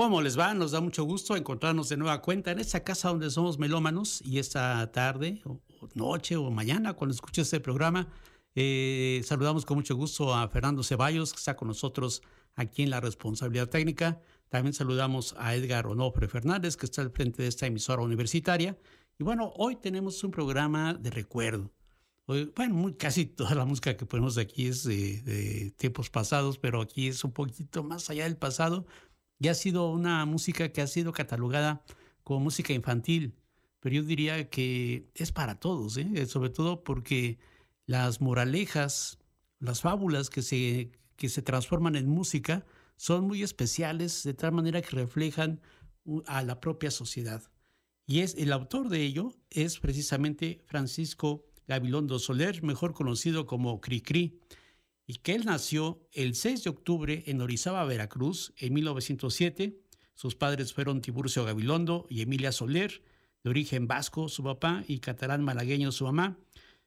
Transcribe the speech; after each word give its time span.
¿Cómo 0.00 0.22
les 0.22 0.38
va? 0.38 0.54
Nos 0.54 0.70
da 0.70 0.80
mucho 0.80 1.04
gusto 1.04 1.36
encontrarnos 1.36 1.90
de 1.90 1.98
nueva 1.98 2.22
cuenta 2.22 2.52
en 2.52 2.58
esta 2.58 2.82
casa 2.82 3.10
donde 3.10 3.28
somos 3.28 3.58
melómanos 3.58 4.22
y 4.22 4.38
esta 4.38 4.90
tarde, 4.92 5.42
o 5.44 5.60
noche, 5.92 6.36
o 6.36 6.50
mañana, 6.50 6.94
cuando 6.94 7.12
escuches 7.12 7.48
este 7.48 7.60
programa, 7.60 8.08
eh, 8.54 9.20
saludamos 9.26 9.66
con 9.66 9.76
mucho 9.76 9.94
gusto 9.94 10.34
a 10.34 10.48
Fernando 10.48 10.82
Ceballos, 10.82 11.34
que 11.34 11.36
está 11.36 11.54
con 11.54 11.68
nosotros 11.68 12.22
aquí 12.54 12.82
en 12.82 12.88
la 12.88 13.00
responsabilidad 13.00 13.68
técnica. 13.68 14.22
También 14.48 14.72
saludamos 14.72 15.34
a 15.36 15.54
Edgar 15.54 15.86
Onofre 15.86 16.28
Fernández, 16.28 16.78
que 16.78 16.86
está 16.86 17.02
al 17.02 17.10
frente 17.10 17.42
de 17.42 17.48
esta 17.50 17.66
emisora 17.66 18.00
universitaria. 18.00 18.78
Y 19.18 19.24
bueno, 19.24 19.52
hoy 19.56 19.76
tenemos 19.76 20.24
un 20.24 20.30
programa 20.30 20.94
de 20.94 21.10
recuerdo. 21.10 21.70
bueno, 22.26 22.96
casi 22.96 23.26
toda 23.26 23.54
la 23.54 23.66
música 23.66 23.98
que 23.98 24.06
ponemos 24.06 24.38
aquí 24.38 24.66
es 24.66 24.82
de, 24.82 25.20
de, 25.20 25.72
tiempos 25.72 26.08
pasados, 26.08 26.56
pero 26.56 26.80
aquí 26.80 27.08
es 27.08 27.22
un 27.22 27.32
poquito 27.32 27.82
más 27.82 28.08
allá 28.08 28.24
del 28.24 28.38
pasado. 28.38 28.86
Y 29.40 29.48
ha 29.48 29.54
sido 29.54 29.90
una 29.90 30.24
música 30.26 30.70
que 30.70 30.82
ha 30.82 30.86
sido 30.86 31.12
catalogada 31.12 31.82
como 32.22 32.40
música 32.40 32.72
infantil, 32.72 33.34
pero 33.80 33.96
yo 33.96 34.02
diría 34.02 34.50
que 34.50 35.10
es 35.14 35.32
para 35.32 35.58
todos, 35.58 35.96
¿eh? 35.96 36.26
sobre 36.26 36.50
todo 36.50 36.84
porque 36.84 37.38
las 37.86 38.20
moralejas, 38.20 39.18
las 39.58 39.80
fábulas 39.80 40.28
que 40.28 40.42
se, 40.42 40.92
que 41.16 41.28
se 41.30 41.42
transforman 41.42 41.96
en 41.96 42.08
música 42.08 42.66
son 42.96 43.26
muy 43.26 43.42
especiales, 43.42 44.22
de 44.22 44.34
tal 44.34 44.52
manera 44.52 44.82
que 44.82 44.94
reflejan 44.94 45.60
a 46.26 46.42
la 46.42 46.60
propia 46.60 46.90
sociedad. 46.90 47.42
Y 48.06 48.20
es 48.20 48.34
el 48.34 48.52
autor 48.52 48.90
de 48.90 49.02
ello 49.02 49.32
es 49.48 49.78
precisamente 49.78 50.60
Francisco 50.66 51.46
Gabilondo 51.66 52.18
Soler, 52.18 52.62
mejor 52.62 52.92
conocido 52.92 53.46
como 53.46 53.80
Cricri, 53.80 54.38
y 55.10 55.14
que 55.14 55.34
él 55.34 55.44
nació 55.44 56.06
el 56.12 56.36
6 56.36 56.62
de 56.62 56.70
octubre 56.70 57.24
en 57.26 57.40
Orizaba, 57.40 57.84
Veracruz, 57.84 58.52
en 58.58 58.74
1907. 58.74 59.76
Sus 60.14 60.36
padres 60.36 60.72
fueron 60.72 61.00
Tiburcio 61.00 61.44
Gabilondo 61.44 62.06
y 62.08 62.20
Emilia 62.20 62.52
Soler, 62.52 63.02
de 63.42 63.50
origen 63.50 63.88
vasco 63.88 64.28
su 64.28 64.44
papá 64.44 64.84
y 64.86 65.00
catalán 65.00 65.42
malagueño 65.42 65.90
su 65.90 66.04
mamá. 66.04 66.38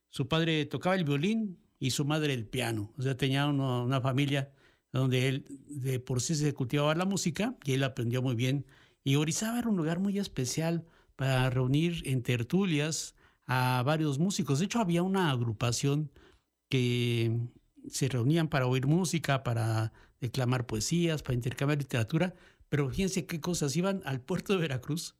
Su 0.10 0.30
padre 0.30 0.66
tocaba 0.66 0.96
el 0.96 1.04
violín 1.04 1.60
y 1.80 1.92
su 1.92 2.06
madre 2.06 2.34
el 2.34 2.46
piano. 2.46 2.94
O 2.98 3.02
sea, 3.02 3.18
tenía 3.18 3.46
una, 3.46 4.00
familia 4.00 4.54
donde 4.94 5.28
él 5.28 5.46
de 5.68 6.00
por 6.00 6.22
sí 6.22 6.36
se 6.36 6.54
cultivaba 6.54 6.96
la 6.96 7.04
música 7.04 7.58
y 7.66 7.74
él 7.74 7.84
aprendió 7.84 8.22
muy 8.22 8.36
bien. 8.36 8.66
Y 9.04 9.18
Orizaba 9.18 9.60
era 9.60 9.68
un 9.68 9.76
lugar 9.76 10.00
muy 10.00 10.18
especial 10.18 10.86
para 11.18 11.50
reunir 11.50 12.04
en 12.06 12.24
tertulias 12.24 13.16
a 13.48 13.84
varios 13.86 14.18
músicos. 14.18 14.60
De 14.60 14.66
hecho, 14.66 14.80
había 14.80 15.04
una 15.04 15.30
agrupación 15.30 16.10
que 16.70 17.38
se 17.90 18.08
reunían 18.10 18.48
para 18.48 18.68
oír 18.68 18.88
música, 18.88 19.44
para 19.44 19.94
declamar 20.22 20.66
poesías, 20.66 21.24
para 21.24 21.36
intercambiar 21.36 21.80
literatura. 21.80 22.36
Pero 22.70 22.90
fíjense 22.90 23.26
qué 23.26 23.42
cosas, 23.42 23.76
iban 23.76 24.02
al 24.06 24.22
puerto 24.22 24.54
de 24.54 24.60
Veracruz 24.60 25.16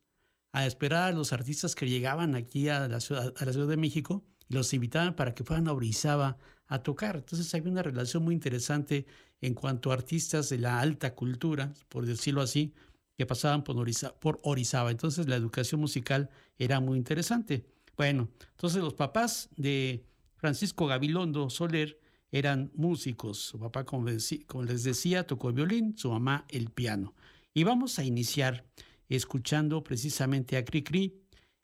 a 0.52 0.66
esperar 0.66 1.12
a 1.12 1.16
los 1.16 1.32
artistas 1.32 1.74
que 1.74 1.88
llegaban 1.88 2.34
aquí 2.34 2.68
a 2.68 2.88
la 2.88 3.00
Ciudad, 3.00 3.32
a 3.36 3.44
la 3.44 3.52
ciudad 3.52 3.68
de 3.68 3.76
México 3.76 4.24
los 4.48 4.72
invitaban 4.74 5.16
para 5.16 5.34
que 5.34 5.44
fueran 5.44 5.68
a 5.68 5.72
Orizaba 5.72 6.38
a 6.66 6.82
tocar. 6.82 7.16
Entonces 7.16 7.52
había 7.54 7.70
una 7.70 7.82
relación 7.82 8.22
muy 8.22 8.34
interesante 8.34 9.06
en 9.40 9.54
cuanto 9.54 9.90
a 9.90 9.94
artistas 9.94 10.48
de 10.48 10.58
la 10.58 10.80
alta 10.80 11.14
cultura, 11.14 11.72
por 11.88 12.06
decirlo 12.06 12.40
así, 12.40 12.74
que 13.16 13.26
pasaban 13.26 13.64
por. 13.64 13.76
Por 14.20 14.40
Orizaba. 14.42 14.90
Entonces 14.90 15.28
la 15.28 15.36
educación 15.36 15.80
musical 15.80 16.30
era 16.58 16.80
muy 16.80 16.98
interesante. 16.98 17.66
Bueno, 17.96 18.28
entonces 18.50 18.82
los 18.82 18.94
papás 18.94 19.50
de 19.56 20.04
Francisco 20.36 20.86
Gabilondo 20.86 21.48
Soler 21.50 22.00
eran 22.36 22.70
músicos. 22.74 23.38
Su 23.38 23.58
papá, 23.58 23.84
como 23.84 24.04
les 24.06 24.84
decía, 24.84 25.26
tocó 25.26 25.48
el 25.48 25.54
violín, 25.54 25.96
su 25.96 26.10
mamá 26.10 26.44
el 26.48 26.70
piano. 26.70 27.14
Y 27.54 27.64
vamos 27.64 27.98
a 27.98 28.04
iniciar 28.04 28.64
escuchando 29.08 29.82
precisamente 29.84 30.56
a 30.56 30.64
Cricri. 30.64 31.22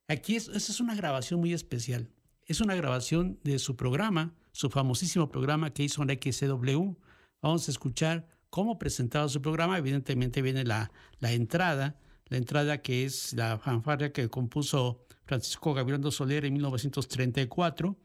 Aquí 0.08 0.36
es, 0.36 0.48
esa 0.48 0.72
es 0.72 0.80
una 0.80 0.94
grabación 0.94 1.40
muy 1.40 1.52
especial 1.52 2.08
es 2.50 2.60
una 2.60 2.74
grabación 2.74 3.38
de 3.44 3.60
su 3.60 3.76
programa, 3.76 4.34
su 4.50 4.70
famosísimo 4.70 5.30
programa 5.30 5.72
que 5.72 5.84
hizo 5.84 6.02
en 6.02 6.08
XCW. 6.20 6.96
Vamos 7.40 7.68
a 7.68 7.70
escuchar 7.70 8.26
cómo 8.50 8.76
presentaba 8.76 9.28
su 9.28 9.40
programa. 9.40 9.78
Evidentemente 9.78 10.42
viene 10.42 10.64
la, 10.64 10.90
la 11.20 11.30
entrada, 11.30 12.00
la 12.26 12.38
entrada 12.38 12.82
que 12.82 13.04
es 13.04 13.34
la 13.34 13.56
fanfarria 13.60 14.12
que 14.12 14.28
compuso 14.28 15.06
Francisco 15.26 15.74
Gabriel 15.74 16.10
Soler 16.10 16.44
en 16.44 16.54
1934. 16.54 17.96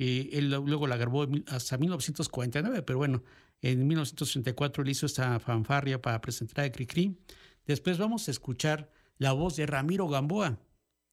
Y 0.00 0.34
él 0.34 0.48
luego 0.48 0.86
la 0.86 0.96
grabó 0.96 1.26
hasta 1.48 1.76
1949, 1.76 2.80
pero 2.84 2.98
bueno, 2.98 3.22
en 3.60 3.86
1934 3.86 4.82
él 4.82 4.88
hizo 4.88 5.04
esta 5.04 5.38
fanfarria 5.40 6.00
para 6.00 6.22
presentar 6.22 6.64
a 6.64 6.72
Cricri. 6.72 7.18
Después 7.66 7.98
vamos 7.98 8.26
a 8.26 8.30
escuchar 8.30 8.90
la 9.18 9.32
voz 9.32 9.56
de 9.56 9.66
Ramiro 9.66 10.08
Gamboa, 10.08 10.58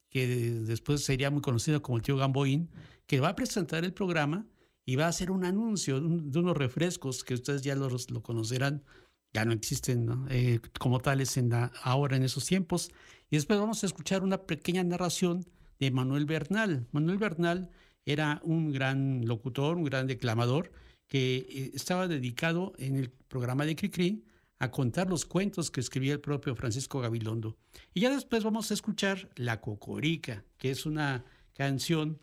que 0.10 0.26
después 0.26 1.04
sería 1.04 1.30
muy 1.30 1.42
conocido 1.42 1.82
como 1.82 1.98
el 1.98 2.02
tío 2.02 2.16
Gamboín, 2.16 2.70
que 3.08 3.20
va 3.20 3.28
a 3.28 3.36
presentar 3.36 3.84
el 3.84 3.92
programa 3.92 4.48
y 4.86 4.96
va 4.96 5.04
a 5.04 5.10
hacer 5.10 5.32
un 5.32 5.44
anuncio 5.44 6.00
de 6.00 6.40
unos 6.40 6.56
refrescos 6.56 7.26
que 7.26 7.34
ustedes 7.34 7.64
ya 7.64 7.76
los, 7.76 8.10
lo 8.10 8.24
conocerán, 8.24 8.86
ya 9.34 9.44
no 9.44 9.52
existen 9.52 10.28
eh, 10.30 10.62
como 10.80 11.02
tales 11.02 11.36
en 11.36 11.52
ahora 11.84 12.16
en 12.16 12.24
esos 12.24 12.46
tiempos. 12.46 12.90
Y 13.30 13.36
después 13.36 13.60
vamos 13.60 13.84
a 13.84 13.86
escuchar 13.86 14.24
una 14.24 14.44
pequeña 14.44 14.82
narración 14.86 15.46
de 15.78 15.92
Manuel 15.92 16.26
Bernal. 16.26 16.88
Manuel 16.94 17.18
Bernal 17.18 17.70
era 18.08 18.40
un 18.44 18.72
gran 18.72 19.26
locutor, 19.26 19.76
un 19.76 19.84
gran 19.84 20.08
declamador, 20.08 20.72
que 21.08 21.38
eh, 21.38 21.72
estaba 21.74 22.08
dedicado 22.08 22.74
en 22.78 22.96
el 22.96 23.10
programa 23.10 23.66
de 23.66 23.76
Cricri 23.76 24.24
a 24.60 24.72
contar 24.72 25.10
los 25.10 25.26
cuentos 25.26 25.70
que 25.70 25.82
escribía 25.82 26.14
el 26.14 26.22
propio 26.22 26.56
Francisco 26.56 27.02
Gabilondo. 27.02 27.58
Y 27.94 28.02
ya 28.02 28.10
después 28.10 28.44
vamos 28.44 28.72
a 28.72 28.74
escuchar 28.74 29.30
La 29.36 29.60
Cocorica, 29.60 30.46
que 30.58 30.72
es 30.72 30.86
una 30.86 31.26
canción 31.54 32.20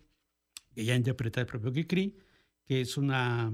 que 0.75 0.84
ya 0.84 0.97
interpreta 0.97 1.41
el 1.41 1.47
propio 1.47 1.72
Kikri, 1.72 2.16
que 2.66 2.81
es 2.81 2.97
una 2.97 3.53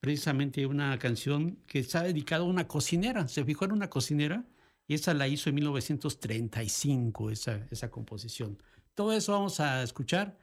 precisamente 0.00 0.66
una 0.66 0.98
canción 0.98 1.58
que 1.68 1.78
está 1.78 2.02
dedicada 2.02 2.42
a 2.42 2.48
una 2.48 2.66
cocinera. 2.66 3.28
Se 3.28 3.44
fijó 3.44 3.66
en 3.66 3.72
una 3.72 3.88
cocinera 3.88 4.44
y 4.88 4.94
esa 4.94 5.14
la 5.14 5.28
hizo 5.28 5.48
en 5.48 5.54
1935, 5.54 7.30
esa, 7.30 7.66
esa 7.70 7.88
composición. 7.88 8.60
Todo 8.94 9.12
eso 9.12 9.30
vamos 9.30 9.60
a 9.60 9.80
escuchar 9.84 10.36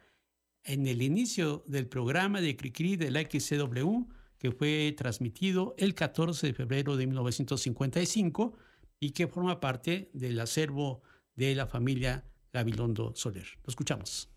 en 0.69 0.85
el 0.85 1.01
inicio 1.01 1.63
del 1.65 1.87
programa 1.87 2.41
de 2.41 2.55
Cricri 2.55 2.95
de 2.95 3.09
la 3.09 3.21
XCW 3.21 4.03
que 4.37 4.51
fue 4.51 4.93
transmitido 4.95 5.73
el 5.79 5.95
14 5.95 6.45
de 6.45 6.53
febrero 6.53 6.95
de 6.95 7.07
1955 7.07 8.53
y 8.99 9.11
que 9.11 9.27
forma 9.27 9.59
parte 9.59 10.11
del 10.13 10.39
acervo 10.39 11.01
de 11.35 11.55
la 11.55 11.65
familia 11.65 12.23
Gabilondo 12.53 13.13
Soler. 13.15 13.47
Lo 13.63 13.69
escuchamos. 13.69 14.29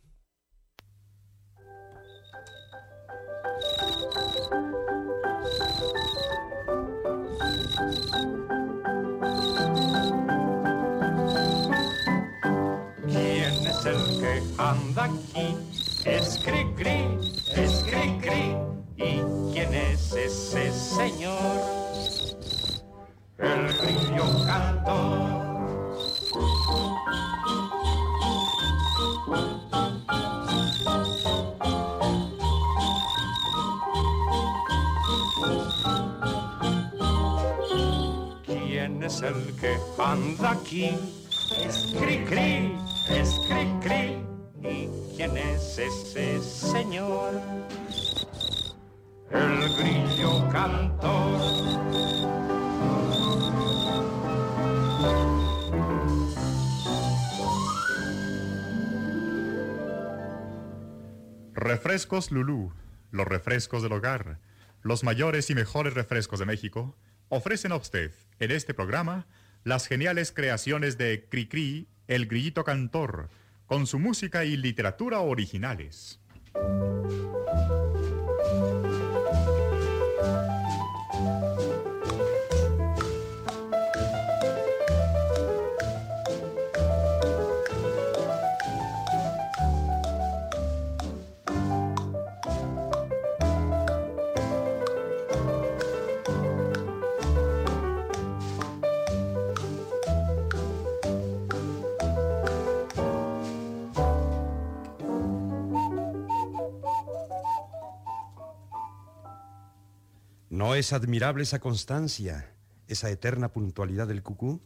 ¿Quién 13.06 13.66
es 13.66 13.84
el 13.84 14.20
que 14.20 14.42
anda 14.56 15.04
aquí? 15.04 15.71
Es 16.04 16.36
cri 16.38 16.64
cri, 16.74 17.16
es 17.54 17.84
cri 17.84 18.18
cri. 18.20 18.56
¿Y 18.96 19.22
quién 19.52 19.72
es 19.72 20.12
ese 20.12 20.72
señor? 20.72 21.38
El 23.38 23.68
grillo 23.78 24.24
cantor. 24.44 25.42
¿Quién 38.44 39.02
es 39.04 39.22
el 39.22 39.54
que 39.60 39.76
anda 40.02 40.50
aquí? 40.50 40.90
Es 41.64 41.94
cri 41.96 42.24
cri, 42.24 42.76
es 43.08 43.38
cri 43.48 43.68
cri. 43.80 44.26
¿Y 44.68 45.01
quién 45.16 45.36
es 45.36 45.78
ese 45.78 46.40
señor. 46.42 47.40
El 49.30 49.76
grillo 49.76 50.48
cantor. 50.50 51.40
Refrescos 61.54 62.30
Lulú, 62.32 62.72
los 63.10 63.26
refrescos 63.26 63.82
del 63.82 63.92
hogar, 63.92 64.40
los 64.82 65.04
mayores 65.04 65.48
y 65.50 65.54
mejores 65.54 65.94
refrescos 65.94 66.40
de 66.40 66.46
México, 66.46 66.96
ofrecen 67.28 67.72
a 67.72 67.76
usted 67.76 68.12
en 68.40 68.50
este 68.50 68.74
programa 68.74 69.26
las 69.64 69.86
geniales 69.86 70.32
creaciones 70.32 70.98
de 70.98 71.28
Cricri, 71.30 71.88
el 72.08 72.26
grillito 72.26 72.64
cantor, 72.64 73.30
con 73.72 73.86
su 73.86 73.98
música 73.98 74.44
y 74.44 74.58
literatura 74.58 75.20
originales. 75.20 76.20
¿No 110.72 110.76
es 110.76 110.94
admirable 110.94 111.42
esa 111.42 111.58
constancia, 111.58 112.50
esa 112.88 113.10
eterna 113.10 113.52
puntualidad 113.52 114.08
del 114.08 114.22
cucú? 114.22 114.62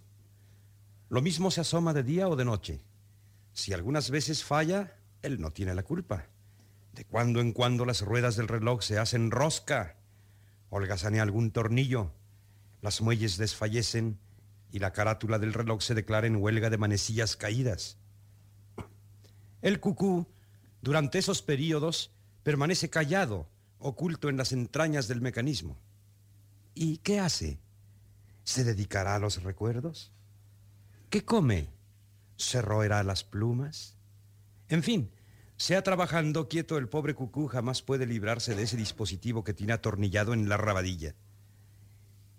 Lo 1.09 1.21
mismo 1.21 1.51
se 1.51 1.63
asoma 1.63 1.93
de 1.95 2.05
día 2.05 2.29
o 2.29 2.37
de 2.37 2.45
noche. 2.45 2.81
Si 3.53 3.73
algunas 3.73 4.13
veces 4.13 4.45
falla, 4.45 5.01
él 5.23 5.41
no 5.41 5.51
tiene 5.51 5.75
la 5.75 5.83
culpa. 5.83 6.27
De 6.93 7.05
cuando 7.05 7.41
en 7.41 7.51
cuando 7.51 7.85
las 7.85 8.03
ruedas 8.03 8.37
del 8.37 8.47
reloj 8.47 8.83
se 8.83 9.01
hacen 9.01 9.33
rosca, 9.33 9.97
holgazanea 10.71 11.25
algún 11.25 11.51
tornillo, 11.51 12.13
las 12.83 13.01
muelles 13.01 13.37
desfallecen 13.37 14.21
y 14.71 14.79
la 14.79 14.93
carátula 14.93 15.41
del 15.41 15.55
reloj 15.55 15.83
se 15.83 15.97
declara 15.97 16.29
en 16.29 16.37
huelga 16.37 16.71
de 16.71 16.79
manecillas 16.79 17.35
caídas. 17.35 17.99
El 19.61 19.81
cucú, 19.81 20.29
durante 20.83 21.19
esos 21.19 21.43
periodos, 21.43 22.13
permanece 22.45 22.91
callado, 22.91 23.49
oculto 23.81 24.29
en 24.29 24.37
las 24.37 24.53
entrañas 24.53 25.09
del 25.09 25.21
mecanismo. 25.21 25.77
¿Y 26.79 26.99
qué 26.99 27.21
hace? 27.21 27.59
¿Se 28.45 28.63
dedicará 28.63 29.15
a 29.15 29.19
los 29.19 29.43
recuerdos? 29.43 30.13
¿Qué 31.09 31.25
come? 31.25 31.71
¿Se 32.37 32.61
roerá 32.61 33.03
las 33.03 33.25
plumas? 33.25 33.97
En 34.69 34.83
fin, 34.83 35.11
sea 35.57 35.83
trabajando 35.83 36.51
quieto 36.51 36.77
el 36.77 36.91
pobre 36.91 37.15
cucú 37.15 37.47
jamás 37.47 37.81
puede 37.81 38.05
librarse 38.05 38.55
de 38.55 38.65
ese 38.65 38.77
dispositivo 38.77 39.43
que 39.43 39.55
tiene 39.55 39.73
atornillado 39.73 40.35
en 40.35 40.51
la 40.51 40.59
rabadilla. 40.59 41.15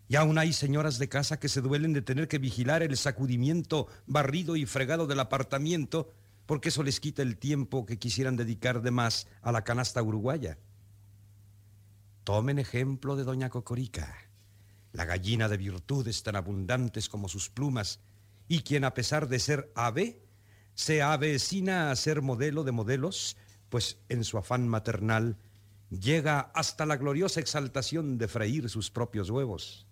Y 0.08 0.18
aún 0.18 0.38
hay 0.38 0.54
señoras 0.54 1.00
de 1.00 1.10
casa 1.10 1.40
que 1.40 1.50
se 1.50 1.62
duelen 1.62 1.94
de 1.94 2.04
tener 2.04 2.28
que 2.28 2.38
vigilar 2.38 2.84
el 2.84 2.96
sacudimiento 2.96 3.88
barrido 4.06 4.56
y 4.56 4.68
fregado 4.68 5.08
del 5.08 5.20
apartamiento 5.20 6.14
porque 6.46 6.70
eso 6.70 6.84
les 6.84 7.00
quita 7.00 7.24
el 7.24 7.40
tiempo 7.40 7.88
que 7.88 7.98
quisieran 7.98 8.36
dedicar 8.36 8.84
de 8.84 8.92
más 8.92 9.28
a 9.42 9.52
la 9.52 9.64
canasta 9.64 10.04
uruguaya. 10.04 10.60
Tomen 12.24 12.60
ejemplo 12.60 13.16
de 13.16 13.24
doña 13.24 13.50
Cocorica, 13.50 14.27
la 14.98 15.06
gallina 15.06 15.48
de 15.48 15.58
virtudes 15.58 16.24
tan 16.24 16.36
abundantes 16.36 17.08
como 17.08 17.30
sus 17.30 17.52
plumas, 17.52 18.00
y 18.48 18.62
quien 18.62 18.84
a 18.84 18.96
pesar 18.96 19.28
de 19.28 19.38
ser 19.38 19.72
ave, 19.76 20.24
se 20.74 21.04
avecina 21.04 21.92
a 21.92 21.96
ser 21.96 22.24
modelo 22.24 22.64
de 22.64 22.72
modelos, 22.72 23.38
pues 23.70 24.00
en 24.10 24.24
su 24.24 24.40
afán 24.40 24.68
maternal 24.68 25.38
llega 25.92 26.40
hasta 26.56 26.88
la 26.88 26.98
gloriosa 26.98 27.40
exaltación 27.40 28.18
de 28.18 28.28
freír 28.28 28.70
sus 28.72 28.90
propios 28.90 29.30
huevos. 29.30 29.86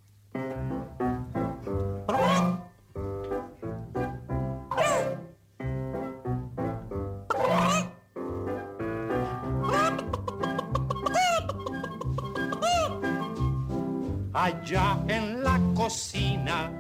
Allá 14.46 15.00
en 15.08 15.44
la 15.44 15.60
cocina, 15.74 16.72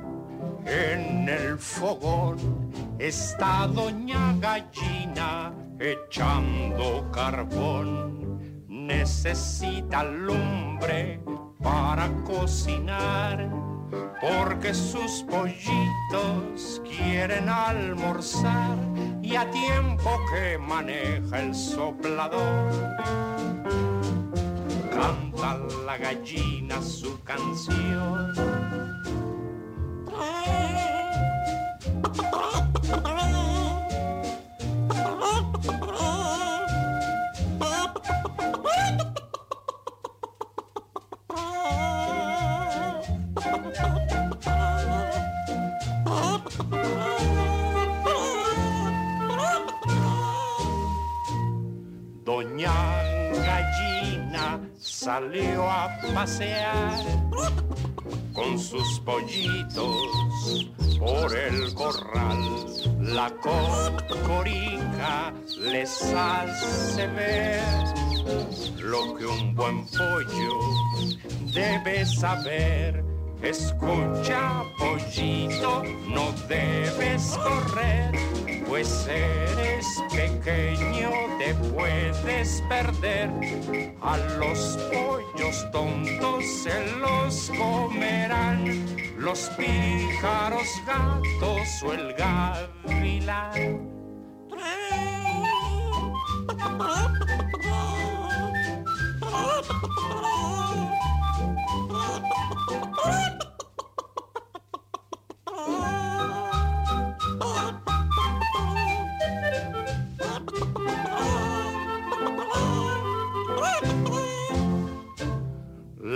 en 0.67 1.27
el 1.27 1.57
fogón, 1.57 2.37
está 2.99 3.65
doña 3.67 4.35
gallina 4.39 5.51
echando 5.79 7.09
carbón. 7.11 8.39
Necesita 8.67 10.03
lumbre 10.03 11.19
para 11.63 12.07
cocinar, 12.23 13.49
porque 14.21 14.71
sus 14.71 15.23
pollitos 15.23 16.83
quieren 16.87 17.49
almorzar 17.49 18.77
y 19.23 19.35
a 19.35 19.49
tiempo 19.49 20.11
que 20.31 20.59
maneja 20.59 21.41
el 21.41 21.55
soplador 21.55 22.85
canta 24.95 25.57
la 25.85 25.97
gallina 25.97 26.81
su 26.81 27.21
canción. 27.23 28.33
salió 55.05 55.69
a 55.69 55.87
pasear 56.15 56.97
con 58.33 58.57
sus 58.57 58.99
pollitos 59.01 59.95
por 60.97 61.37
el 61.37 61.71
corral. 61.75 62.65
La 63.01 63.29
cocorica 64.09 65.31
les 65.59 66.01
hace 66.11 67.05
ver 67.05 67.61
lo 68.79 69.13
que 69.15 69.27
un 69.27 69.53
buen 69.53 69.85
pollo 69.89 70.59
debe 71.53 72.03
saber. 72.07 73.04
Escucha, 73.45 74.63
pollito, 74.79 75.83
no 76.07 76.33
debes 76.47 77.37
correr, 77.37 78.11
pues 78.67 79.07
eres 79.07 79.85
pequeño, 80.11 81.11
te 81.37 81.53
puedes 81.53 82.63
perder. 82.67 83.29
A 84.01 84.17
los 84.39 84.79
pollos 84.91 85.63
tontos 85.71 86.43
se 86.63 86.97
los 86.97 87.51
comerán 87.55 88.65
los 89.15 89.51
pájaros, 89.51 90.67
gatos 90.87 91.83
o 91.83 91.93
el 91.93 92.13
gavilán. 92.13 93.95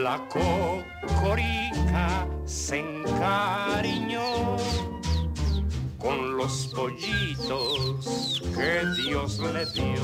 La 0.10 0.18
cocorica 0.28 2.08
se 2.44 2.80
encariñó 2.80 4.58
con 6.00 6.36
los 6.36 6.74
pollitos 6.76 8.42
que 8.56 8.82
Dios 9.04 9.38
le 9.38 9.68
dio, 9.68 10.02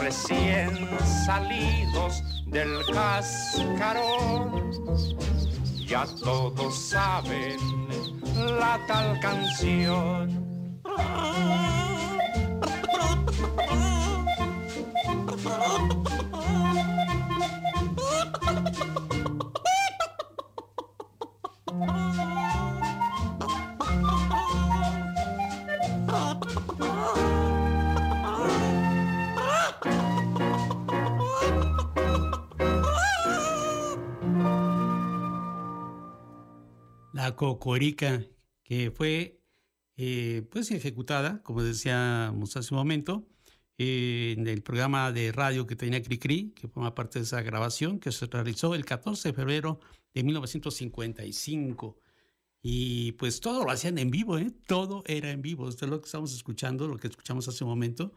recién 0.00 0.88
salidos 1.26 2.22
del 2.46 2.78
cascarón. 2.92 4.70
Ya 5.84 6.06
todos 6.22 6.90
saben 6.90 7.58
la 8.36 8.78
tal 8.86 9.18
canción. 9.18 10.44
La 37.34 37.36
Cocorica, 37.36 38.24
que 38.62 38.90
fue 38.90 39.40
eh, 39.96 40.46
pues 40.50 40.70
ejecutada, 40.70 41.42
como 41.42 41.62
decíamos 41.62 42.56
hace 42.56 42.74
un 42.74 42.78
momento, 42.78 43.26
eh, 43.78 44.34
en 44.38 44.46
el 44.46 44.62
programa 44.62 45.12
de 45.12 45.32
radio 45.32 45.66
que 45.66 45.76
tenía 45.76 46.02
Cricri, 46.02 46.52
que 46.54 46.68
forma 46.68 46.94
parte 46.94 47.18
de 47.18 47.24
esa 47.24 47.42
grabación, 47.42 47.98
que 47.98 48.12
se 48.12 48.26
realizó 48.26 48.74
el 48.74 48.84
14 48.84 49.30
de 49.30 49.34
febrero 49.34 49.80
de 50.14 50.22
1955. 50.22 51.98
Y 52.62 53.12
pues 53.12 53.40
todo 53.40 53.64
lo 53.64 53.70
hacían 53.70 53.98
en 53.98 54.10
vivo, 54.10 54.38
¿eh? 54.38 54.50
todo 54.66 55.02
era 55.06 55.30
en 55.30 55.42
vivo. 55.42 55.68
Esto 55.68 55.84
es 55.84 55.90
lo 55.90 56.00
que 56.00 56.06
estamos 56.06 56.32
escuchando, 56.32 56.88
lo 56.88 56.96
que 56.96 57.08
escuchamos 57.08 57.46
hace 57.48 57.64
un 57.64 57.70
momento, 57.70 58.12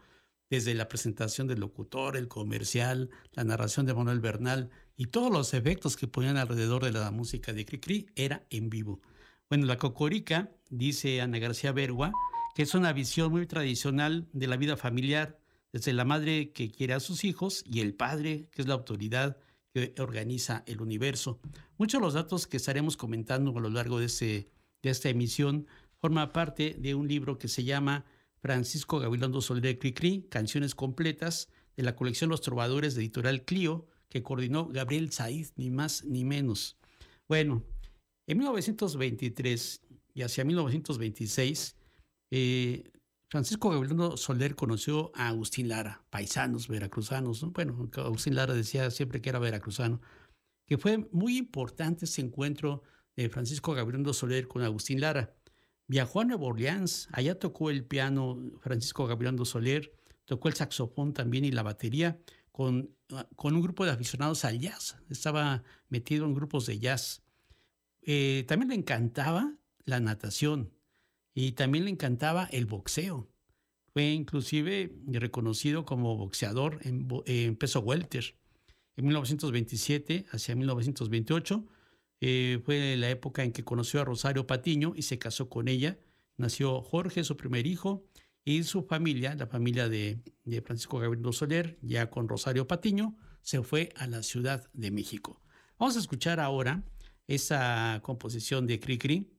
desde 0.48 0.74
la 0.74 0.88
presentación 0.88 1.46
del 1.48 1.60
locutor, 1.60 2.16
el 2.16 2.28
comercial, 2.28 3.10
la 3.32 3.44
narración 3.44 3.84
de 3.84 3.94
Manuel 3.94 4.20
Bernal 4.20 4.70
y 4.98 5.06
todos 5.06 5.30
los 5.30 5.54
efectos 5.54 5.96
que 5.96 6.08
ponían 6.08 6.36
alrededor 6.36 6.84
de 6.84 6.90
la 6.90 7.12
música 7.12 7.52
de 7.52 7.64
Cricri 7.64 8.08
era 8.16 8.44
en 8.50 8.68
vivo. 8.68 9.00
Bueno, 9.48 9.64
la 9.64 9.78
cocorica, 9.78 10.50
dice 10.70 11.20
Ana 11.20 11.38
García 11.38 11.70
Bergua, 11.70 12.12
que 12.56 12.64
es 12.64 12.74
una 12.74 12.92
visión 12.92 13.30
muy 13.30 13.46
tradicional 13.46 14.28
de 14.32 14.48
la 14.48 14.56
vida 14.56 14.76
familiar, 14.76 15.38
desde 15.72 15.92
la 15.92 16.04
madre 16.04 16.50
que 16.50 16.72
quiere 16.72 16.94
a 16.94 17.00
sus 17.00 17.22
hijos 17.22 17.62
y 17.64 17.78
el 17.80 17.94
padre, 17.94 18.48
que 18.50 18.60
es 18.60 18.66
la 18.66 18.74
autoridad 18.74 19.36
que 19.72 19.94
organiza 19.98 20.64
el 20.66 20.80
universo. 20.80 21.38
Muchos 21.76 22.00
de 22.00 22.04
los 22.04 22.14
datos 22.14 22.48
que 22.48 22.56
estaremos 22.56 22.96
comentando 22.96 23.56
a 23.56 23.60
lo 23.60 23.70
largo 23.70 24.00
de, 24.00 24.06
ese, 24.06 24.50
de 24.82 24.90
esta 24.90 25.10
emisión 25.10 25.68
forman 25.98 26.32
parte 26.32 26.74
de 26.76 26.96
un 26.96 27.06
libro 27.06 27.38
que 27.38 27.46
se 27.46 27.62
llama 27.62 28.04
Francisco 28.40 28.98
Gabilondo 28.98 29.42
Soler 29.42 29.78
Cricri, 29.78 30.26
Canciones 30.28 30.74
Completas, 30.74 31.50
de 31.76 31.84
la 31.84 31.94
colección 31.94 32.30
Los 32.30 32.40
Trovadores 32.40 32.96
de 32.96 33.02
Editorial 33.02 33.44
Clio, 33.44 33.86
que 34.08 34.22
coordinó 34.22 34.68
Gabriel 34.68 35.12
Saiz, 35.12 35.52
ni 35.56 35.70
más 35.70 36.04
ni 36.04 36.24
menos. 36.24 36.78
Bueno, 37.28 37.62
en 38.26 38.38
1923 38.38 39.82
y 40.14 40.22
hacia 40.22 40.44
1926, 40.44 41.76
eh, 42.30 42.84
Francisco 43.30 43.70
Gabriel 43.70 44.16
Soler 44.16 44.54
conoció 44.54 45.12
a 45.14 45.28
Agustín 45.28 45.68
Lara, 45.68 46.02
paisanos 46.08 46.68
veracruzanos. 46.68 47.42
Bueno, 47.52 47.90
Agustín 47.96 48.34
Lara 48.34 48.54
decía 48.54 48.90
siempre 48.90 49.20
que 49.20 49.28
era 49.28 49.38
veracruzano, 49.38 50.00
que 50.66 50.78
fue 50.78 51.08
muy 51.12 51.36
importante 51.36 52.06
ese 52.06 52.22
encuentro 52.22 52.82
de 53.16 53.28
Francisco 53.28 53.74
Gabriel 53.74 54.14
Soler 54.14 54.48
con 54.48 54.62
Agustín 54.62 55.00
Lara. 55.00 55.34
Viajó 55.86 56.20
a 56.20 56.24
Nueva 56.24 56.46
Orleans, 56.46 57.08
allá 57.12 57.38
tocó 57.38 57.70
el 57.70 57.84
piano 57.84 58.38
Francisco 58.60 59.06
Gabriel 59.06 59.44
Soler, 59.44 59.94
tocó 60.24 60.48
el 60.48 60.54
saxofón 60.54 61.12
también 61.12 61.44
y 61.44 61.50
la 61.50 61.62
batería 61.62 62.18
con, 62.58 62.90
con 63.36 63.54
un 63.54 63.62
grupo 63.62 63.84
de 63.84 63.92
aficionados 63.92 64.44
al 64.44 64.58
jazz. 64.58 64.96
Estaba 65.10 65.62
metido 65.88 66.24
en 66.24 66.34
grupos 66.34 66.66
de 66.66 66.80
jazz. 66.80 67.22
Eh, 68.02 68.44
también 68.48 68.70
le 68.70 68.74
encantaba 68.74 69.54
la 69.84 70.00
natación, 70.00 70.72
y 71.36 71.52
también 71.52 71.84
le 71.84 71.92
encantaba 71.92 72.48
el 72.50 72.66
boxeo. 72.66 73.28
Fue 73.92 74.10
inclusive 74.10 74.92
reconocido 75.06 75.84
como 75.84 76.16
boxeador 76.16 76.80
en, 76.82 77.54
peso 77.54 77.78
welter. 77.78 78.34
En 78.96 79.04
1927 79.04 80.26
hacia 80.32 80.56
1928 80.56 81.64
eh, 82.20 82.60
fue 82.64 82.96
la 82.96 83.08
época 83.08 83.44
en 83.44 83.52
que 83.52 83.62
conoció 83.62 84.00
a 84.00 84.04
Rosario 84.04 84.48
Patiño 84.48 84.94
y 84.96 85.02
se 85.02 85.20
casó 85.20 85.48
con 85.48 85.68
ella. 85.68 85.96
Nació 86.36 86.82
Jorge, 86.82 87.22
su 87.22 87.36
primer 87.36 87.68
hijo, 87.68 88.04
y 88.48 88.62
su 88.64 88.82
familia, 88.82 89.34
la 89.34 89.46
familia 89.46 89.90
de, 89.90 90.22
Francisco 90.64 90.98
Gabriel 90.98 91.34
Soler, 91.34 91.78
ya 91.82 92.08
con 92.08 92.26
Rosario 92.26 92.66
Patiño, 92.66 93.14
se 93.42 93.62
fue 93.62 93.90
a 93.94 94.06
la 94.06 94.22
Ciudad 94.22 94.70
de 94.72 94.90
México. 94.90 95.42
Vamos 95.78 95.96
a 95.96 95.98
escuchar 95.98 96.40
ahora 96.40 96.82
esa 97.26 98.00
composición 98.02 98.66
de 98.66 98.80
Cricri, 98.80 99.30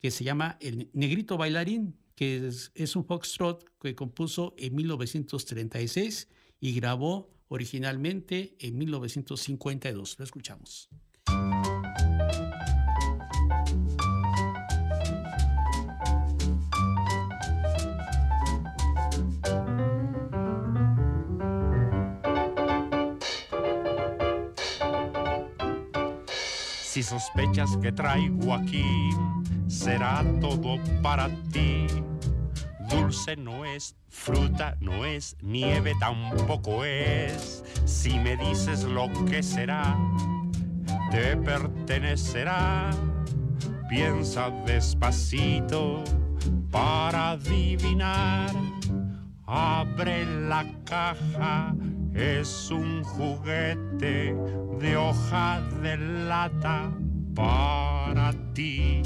que 0.00 0.10
se 0.10 0.24
llama 0.24 0.56
El 0.62 0.88
Negrito 0.94 1.36
Bailarín, 1.36 1.98
que 2.14 2.48
es, 2.74 2.96
un 2.96 3.04
foxtrot 3.04 3.70
que 3.78 3.94
compuso 3.94 4.54
en 4.56 4.74
1936 4.76 6.28
y 6.58 6.72
grabó 6.72 7.34
originalmente 7.48 8.56
en 8.60 8.78
1952. 8.78 10.18
Lo 10.18 10.24
escuchamos. 10.24 10.88
Sospechas 27.04 27.76
que 27.82 27.92
traigo 27.92 28.54
aquí 28.54 29.10
será 29.66 30.24
todo 30.40 30.78
para 31.02 31.28
ti. 31.52 31.86
Dulce 32.88 33.36
no 33.36 33.66
es, 33.66 33.94
fruta 34.08 34.78
no 34.80 35.04
es, 35.04 35.36
nieve 35.42 35.92
tampoco 36.00 36.82
es. 36.82 37.62
Si 37.84 38.18
me 38.18 38.38
dices 38.38 38.84
lo 38.84 39.12
que 39.26 39.42
será, 39.42 39.98
te 41.10 41.36
pertenecerá. 41.36 42.90
Piensa 43.90 44.48
despacito 44.64 46.04
para 46.70 47.32
adivinar. 47.32 48.50
Abre 49.46 50.24
la 50.24 50.64
caja, 50.86 51.74
es 52.14 52.70
un 52.70 53.02
juguete 53.02 54.34
de 54.80 54.96
hoja 54.96 55.60
de 55.82 55.96
lata 55.96 56.90
para 57.34 58.32
ti 58.54 59.02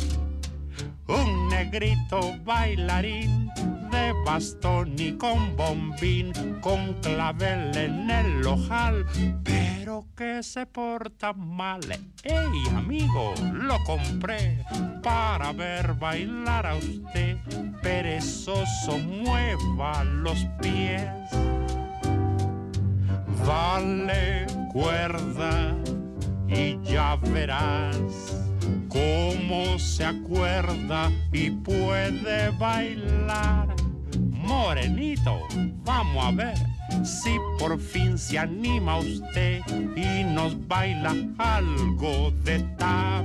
un 1.09 1.49
negrito 1.49 2.37
bailarín 2.45 3.50
de 3.91 4.12
bastón 4.25 4.95
y 4.99 5.12
con 5.12 5.57
bombín, 5.57 6.33
con 6.61 6.95
clavel 7.00 7.77
en 7.77 8.11
el 8.11 8.47
ojal, 8.47 9.07
pero 9.43 10.07
que 10.15 10.43
se 10.43 10.67
porta 10.67 11.33
mal. 11.33 11.81
¡Ey, 12.23 12.77
amigo! 12.77 13.33
Lo 13.53 13.83
compré 13.85 14.62
para 15.03 15.53
ver 15.53 15.95
bailar 15.95 16.67
a 16.67 16.75
usted. 16.75 17.38
Perezoso, 17.83 18.99
mueva 18.99 20.05
los 20.05 20.45
pies. 20.61 21.03
Dale 23.49 24.45
cuerda 24.75 25.75
y 26.47 26.78
ya 26.85 27.17
verás 27.17 27.97
cómo 28.90 29.78
se 29.78 30.05
acuerda 30.05 31.11
y 31.33 31.50
puede 31.52 32.50
bailar. 32.59 33.75
Morenito, 34.33 35.40
vamos 35.83 36.26
a 36.26 36.31
ver 36.31 36.59
si 37.02 37.38
por 37.59 37.81
fin 37.81 38.19
se 38.19 38.38
anima 38.38 38.99
usted 38.99 39.62
y 39.97 40.25
nos 40.25 40.69
baila 40.69 41.17
algo 41.38 42.31
de 42.45 42.59
tap. 42.76 43.25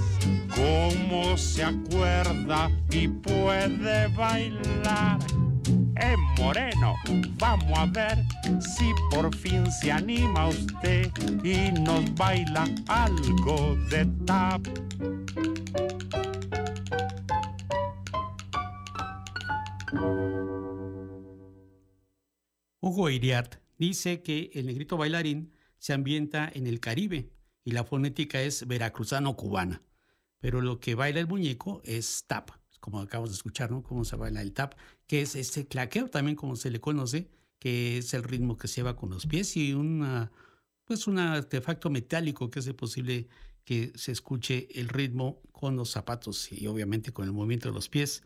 se 1.37 1.63
acuerda 1.63 2.69
y 2.91 3.07
puede 3.07 4.07
bailar. 4.07 5.19
En 5.95 6.19
Moreno, 6.37 6.95
vamos 7.37 7.77
a 7.77 7.85
ver 7.85 8.23
si 8.59 8.91
por 9.09 9.33
fin 9.35 9.71
se 9.71 9.91
anima 9.91 10.47
usted 10.47 11.11
y 11.43 11.71
nos 11.79 12.13
baila 12.15 12.65
algo 12.87 13.75
de 13.89 14.05
tap. 14.25 14.67
Hugo 22.79 23.09
Iriart 23.09 23.55
dice 23.77 24.21
que 24.21 24.49
el 24.53 24.65
negrito 24.65 24.97
bailarín 24.97 25.53
se 25.77 25.93
ambienta 25.93 26.49
en 26.53 26.67
el 26.67 26.79
Caribe 26.79 27.29
y 27.63 27.71
la 27.71 27.83
fonética 27.83 28.41
es 28.41 28.67
veracruzano-cubana. 28.67 29.81
Pero 30.41 30.59
lo 30.59 30.79
que 30.79 30.95
baila 30.95 31.21
el 31.21 31.27
muñeco 31.27 31.81
es 31.85 32.25
tap, 32.27 32.49
como 32.81 32.99
acabamos 32.99 33.29
de 33.29 33.35
escuchar, 33.35 33.71
¿no? 33.71 33.83
Cómo 33.83 34.03
se 34.03 34.17
baila 34.17 34.41
el 34.41 34.51
tap, 34.53 34.73
que 35.07 35.21
es 35.21 35.35
ese 35.35 35.67
claqueo 35.67 36.09
también 36.09 36.35
como 36.35 36.57
se 36.57 36.71
le 36.71 36.81
conoce, 36.81 37.29
que 37.59 37.99
es 37.99 38.13
el 38.13 38.23
ritmo 38.23 38.57
que 38.57 38.67
se 38.67 38.77
lleva 38.77 38.95
con 38.97 39.11
los 39.11 39.27
pies 39.27 39.55
y 39.55 39.73
una, 39.73 40.31
pues 40.83 41.07
un 41.07 41.19
artefacto 41.19 41.89
metálico 41.89 42.49
que 42.49 42.59
hace 42.59 42.73
posible 42.73 43.27
que 43.63 43.93
se 43.95 44.11
escuche 44.11 44.67
el 44.79 44.89
ritmo 44.89 45.41
con 45.51 45.75
los 45.75 45.91
zapatos 45.91 46.51
y 46.51 46.65
obviamente 46.67 47.13
con 47.13 47.25
el 47.25 47.31
movimiento 47.31 47.69
de 47.69 47.75
los 47.75 47.87
pies. 47.87 48.23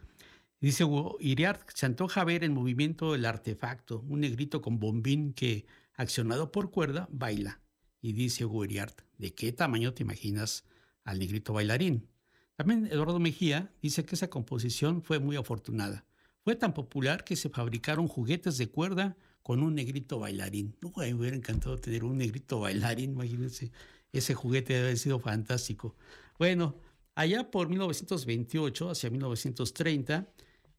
Dice 0.62 0.86
Iriart, 1.20 1.70
se 1.74 1.86
antoja 1.86 2.24
ver 2.24 2.44
en 2.46 2.54
movimiento 2.54 3.14
el 3.14 3.26
artefacto, 3.26 4.00
un 4.08 4.22
negrito 4.22 4.62
con 4.62 4.80
bombín 4.80 5.34
que, 5.34 5.66
accionado 5.96 6.52
por 6.52 6.72
cuerda, 6.72 7.10
baila. 7.12 7.62
Y 8.02 8.14
dice 8.14 8.46
Iriart, 8.46 9.02
¿de 9.18 9.34
qué 9.34 9.52
tamaño 9.52 9.94
te 9.94 10.04
imaginas 10.04 10.64
al 11.06 11.20
negrito 11.20 11.54
bailarín? 11.54 12.10
También 12.56 12.88
Eduardo 12.88 13.20
Mejía 13.20 13.72
dice 13.82 14.04
que 14.04 14.16
esa 14.16 14.30
composición 14.30 15.02
fue 15.02 15.20
muy 15.20 15.38
afortunada. 15.38 16.06
Fue 16.44 16.56
tan 16.56 16.74
popular 16.74 17.24
que 17.24 17.36
se 17.36 17.50
fabricaron 17.50 18.08
juguetes 18.08 18.58
de 18.58 18.68
cuerda 18.68 19.18
con 19.42 19.64
un 19.64 19.76
negrito 19.76 20.20
bailarín. 20.20 20.76
me 20.82 21.14
hubiera 21.14 21.36
encantado 21.36 21.78
tener 21.78 22.04
un 22.04 22.18
negrito 22.18 22.60
bailarín, 22.60 23.12
imagínense. 23.12 23.72
Ese 24.12 24.34
juguete 24.34 24.74
debe 24.74 24.86
haber 24.86 24.98
sido 24.98 25.20
fantástico. 25.20 25.96
Bueno, 26.40 26.76
allá 27.16 27.50
por 27.52 27.70
1928, 27.70 28.90
hacia 28.90 29.10
1930, 29.10 30.28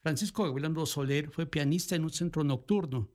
Francisco 0.01 0.45
Gabrielando 0.45 0.87
Soler 0.87 1.31
fue 1.31 1.47
pianista 1.47 1.97
en 1.97 2.05
un 2.05 2.11
centro 2.11 2.45
nocturno. 2.45 3.11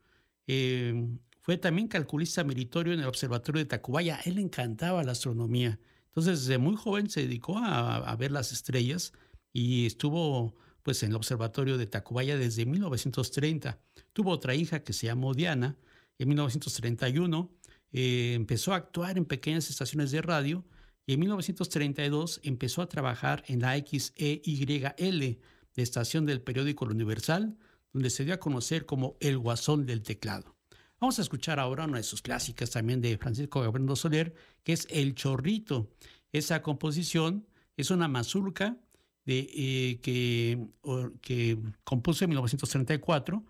Eh, 0.46 1.08
fue 1.40 1.58
también 1.58 1.88
calculista 1.88 2.44
meritorio 2.44 2.94
en 2.94 3.00
el 3.00 3.08
Observatorio 3.08 3.60
de 3.60 3.66
Tacubaya. 3.66 4.20
él 4.26 4.36
le 4.36 4.42
encantaba 4.42 5.04
la 5.04 5.14
astronomía. 5.14 5.80
Entonces, 6.12 6.42
desde 6.42 6.58
muy 6.58 6.76
joven 6.76 7.10
se 7.10 7.22
dedicó 7.22 7.58
a, 7.58 8.14
ver 8.18 8.32
las 8.32 8.52
estrellas 8.52 9.14
y 9.54 9.86
estuvo 9.86 10.56
pues 10.84 11.04
en 11.04 11.12
el 11.12 11.16
Observatorio 11.16 11.78
de 11.78 11.88
Tacubaya 11.88 12.38
desde 12.38 12.66
1930. 12.66 13.80
Tuvo 14.12 14.32
otra 14.32 14.54
hija 14.54 14.84
que 14.84 14.92
se 14.92 15.08
llamó 15.08 15.34
Diana. 15.34 15.78
En 16.18 16.28
1931 16.28 17.50
eh, 17.94 18.34
empezó 18.36 18.74
a 18.74 18.78
actuar 18.78 19.18
en 19.18 19.26
pequeñas 19.26 19.70
estaciones 19.70 20.12
de 20.12 20.22
radio 20.22 20.66
y 21.06 21.14
en 21.14 21.22
1932 21.22 22.42
empezó 22.44 22.82
a 22.82 22.90
trabajar 22.90 23.44
en 23.48 23.62
la 23.62 23.78
XEYL, 23.78 25.40
de 25.76 25.82
estación 25.82 26.26
del 26.26 26.42
periódico 26.42 26.84
El 26.84 26.92
Universal, 26.92 27.58
donde 27.94 28.10
se 28.10 28.26
dio 28.26 28.34
a 28.34 28.40
conocer 28.40 28.86
como 28.86 29.16
el 29.22 29.38
guasón 29.38 29.86
del 29.86 30.04
teclado. 30.04 30.58
Vamos 31.02 31.18
a 31.18 31.24
escuchar 31.24 31.60
ahora 31.60 31.86
una 31.86 31.98
de 31.98 32.04
sus 32.04 32.22
clásicas 32.22 32.70
también 32.70 33.02
de 33.02 33.18
Francisco 33.18 33.60
Gabriel 33.60 33.98
Soler, 33.98 34.36
que 34.64 34.74
es 34.74 34.88
El 34.92 35.16
Chorrito. 35.16 35.90
Esa 36.32 36.62
composición 36.62 37.48
es 37.76 37.90
una 37.90 38.08
mazurca 38.08 38.78
de, 39.26 39.50
eh, 39.52 40.00
que, 40.00 41.58
compuso 41.84 42.24
en 42.24 42.30
1934 42.30 43.44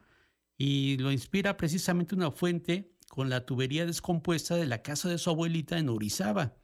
y 0.57 0.95
lo 0.99 1.11
inspira 1.11 1.57
precisamente 1.57 2.15
una 2.15 2.31
fuente 2.31 2.93
con 3.09 3.29
la 3.29 3.45
tubería 3.45 3.85
descompuesta 3.85 4.55
de 4.55 4.65
la 4.65 4.81
casa 4.81 5.09
de 5.09 5.17
su 5.17 5.29
abuelita 5.29 5.77
en 5.77 5.89
Orizaba 5.89 6.55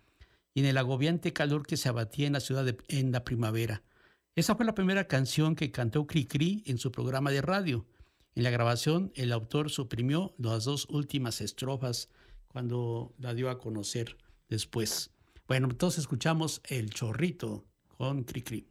y 0.54 0.62
en 0.62 0.68
el 0.68 0.78
agobiante 0.78 1.34
calor 1.34 1.68
que 1.68 1.76
se 1.76 1.90
abatía 1.90 2.28
en 2.28 2.34
la 2.34 2.40
ciudad 2.40 2.66
en 2.88 3.12
la 3.12 3.26
primavera. 3.26 3.84
Esa 4.38 4.56
fue 4.56 4.66
la 4.66 4.74
primera 4.74 5.06
canción 5.06 5.54
que 5.54 5.70
cantó 5.70 6.08
Cricri 6.08 6.64
en 6.66 6.78
su 6.78 6.94
programa 6.94 7.30
de 7.30 7.42
radio. 7.42 7.86
En 8.38 8.44
la 8.44 8.52
grabación, 8.52 9.12
el 9.16 9.34
autor 9.34 9.72
suprimió 9.72 10.36
las 10.38 10.66
dos 10.66 10.86
últimas 10.92 11.42
estrofas 11.42 12.08
cuando 12.48 13.16
la 13.18 13.34
dio 13.34 13.50
a 13.50 13.58
conocer 13.58 14.16
después. 14.48 15.10
Bueno, 15.48 15.70
entonces 15.72 16.02
escuchamos 16.02 16.62
El 16.66 16.92
Chorrito 16.92 17.66
con 17.98 18.24
Cricri. 18.26 18.68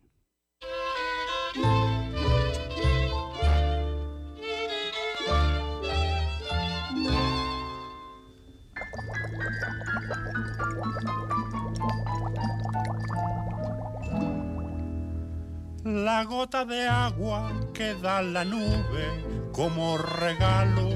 la 15.83 16.24
gota 16.24 16.64
de 16.64 16.87
agua 16.87 17.50
que 17.72 17.94
da 17.94 18.22
la 18.22 18.44
nube 18.44 19.45
como 19.56 19.96
regalo 19.96 20.86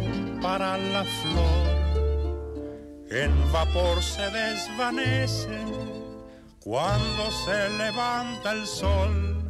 para 0.42 0.76
la 0.76 1.02
flor. 1.02 1.80
En 3.10 3.32
vapor 3.50 4.02
se 4.02 4.30
desvanece 4.30 5.64
cuando 6.60 7.30
se 7.30 7.70
levanta 7.70 8.52
el 8.52 8.66
sol 8.66 9.42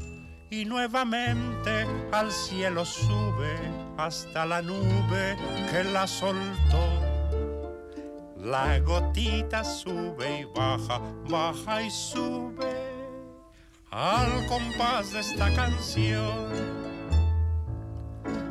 y 0.49 0.65
nuevamente 0.65 1.89
al 2.13 2.31
cielo 2.31 2.85
sube 2.85 3.57
hasta 3.99 4.47
la 4.47 4.63
nube 4.63 5.37
que 5.73 5.83
la 5.83 6.07
soltó. 6.07 6.87
La 8.37 8.79
gotita 8.79 9.65
sube 9.65 10.41
y 10.41 10.45
baja, 10.57 11.01
baja 11.29 11.83
y 11.83 11.91
sube 11.91 12.91
al 13.91 14.47
compás 14.47 15.13
de 15.13 15.19
esta 15.21 15.53
canción. 15.53 16.80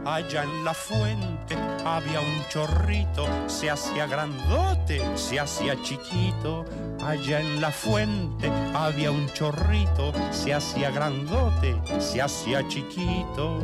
Allá 0.09 0.41
en 0.41 0.65
la 0.65 0.73
fuente 0.73 1.55
había 1.85 2.19
un 2.19 2.43
chorrito, 2.49 3.27
se 3.45 3.69
hacía 3.69 4.07
grandote, 4.07 4.99
se 5.15 5.39
hacía 5.39 5.79
chiquito. 5.83 6.65
Allá 6.99 7.39
en 7.39 7.61
la 7.61 7.69
fuente 7.69 8.51
había 8.73 9.11
un 9.11 9.29
chorrito, 9.33 10.11
se 10.31 10.51
hacía 10.55 10.89
grandote, 10.89 11.75
se 11.99 12.23
hacía 12.23 12.67
chiquito. 12.67 13.59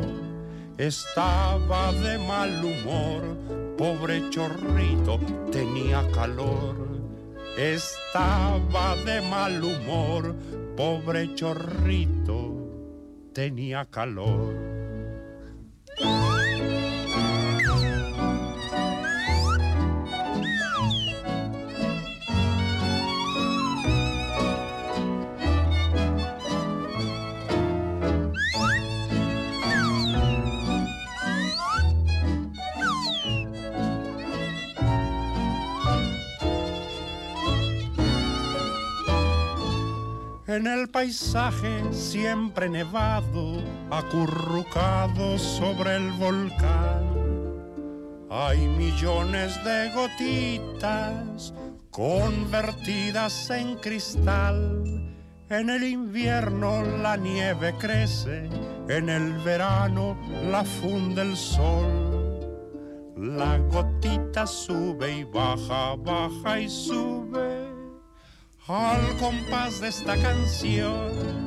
Estaba 0.78 1.92
de 1.92 2.16
mal 2.16 2.64
humor, 2.64 3.22
pobre 3.76 4.30
chorrito, 4.30 5.18
tenía 5.50 6.08
calor. 6.12 6.76
Estaba 7.58 8.94
de 9.04 9.20
mal 9.20 9.64
humor, 9.64 10.32
pobre 10.76 11.34
chorrito 11.34 12.52
tenía 13.32 13.84
calor. 13.86 14.76
En 40.56 40.66
el 40.66 40.88
paisaje 40.88 41.82
siempre 41.92 42.68
nevado, 42.70 43.62
acurrucado 43.90 45.38
sobre 45.38 45.96
el 45.96 46.10
volcán. 46.12 47.04
Hay 48.30 48.66
millones 48.66 49.62
de 49.64 49.90
gotitas 49.92 51.52
convertidas 51.90 53.50
en 53.50 53.76
cristal. 53.76 54.82
En 55.50 55.68
el 55.68 55.84
invierno 55.84 56.82
la 57.02 57.16
nieve 57.16 57.74
crece, 57.78 58.48
en 58.88 59.10
el 59.10 59.34
verano 59.44 60.16
la 60.50 60.64
funde 60.64 61.20
el 61.20 61.36
sol. 61.36 61.86
La 63.14 63.58
gotita 63.58 64.46
sube 64.46 65.18
y 65.18 65.24
baja, 65.24 65.96
baja 65.96 66.60
y 66.60 66.68
sube 66.68 67.75
al 68.68 69.16
compás 69.18 69.80
de 69.80 69.88
esta 69.88 70.16
canción. 70.16 71.46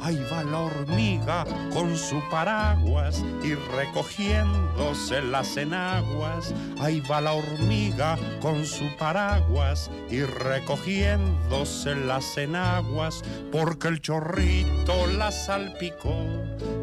Ahí 0.00 0.22
va 0.30 0.44
la 0.44 0.58
hormiga 0.58 1.46
con 1.72 1.96
su 1.96 2.20
paraguas 2.28 3.24
y 3.42 3.54
recogiéndose 3.54 5.22
las 5.22 5.56
enaguas. 5.56 6.52
Ahí 6.78 7.00
va 7.00 7.22
la 7.22 7.32
hormiga 7.32 8.18
con 8.42 8.66
su 8.66 8.84
paraguas 8.98 9.90
y 10.10 10.22
recogiéndose 10.22 11.94
las 11.94 12.36
enaguas. 12.36 13.22
Porque 13.50 13.88
el 13.88 14.02
chorrito 14.02 15.06
la 15.16 15.32
salpicó 15.32 16.14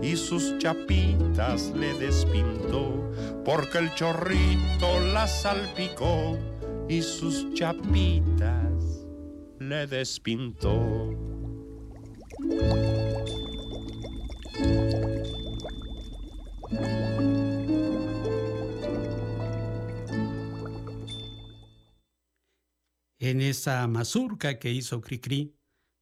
y 0.01 0.15
sus 0.15 0.57
chapitas 0.57 1.71
le 1.75 1.93
despintó. 1.99 3.11
Porque 3.45 3.77
el 3.77 3.93
chorrito 3.93 4.99
la 5.13 5.27
salpicó 5.27 6.39
y 6.91 7.01
sus 7.01 7.53
chapitas 7.53 9.07
le 9.59 9.87
despintó. 9.87 11.09
En 23.19 23.39
esa 23.39 23.87
mazurca 23.87 24.59
que 24.59 24.73
hizo 24.73 24.99
Cricri 24.99 25.55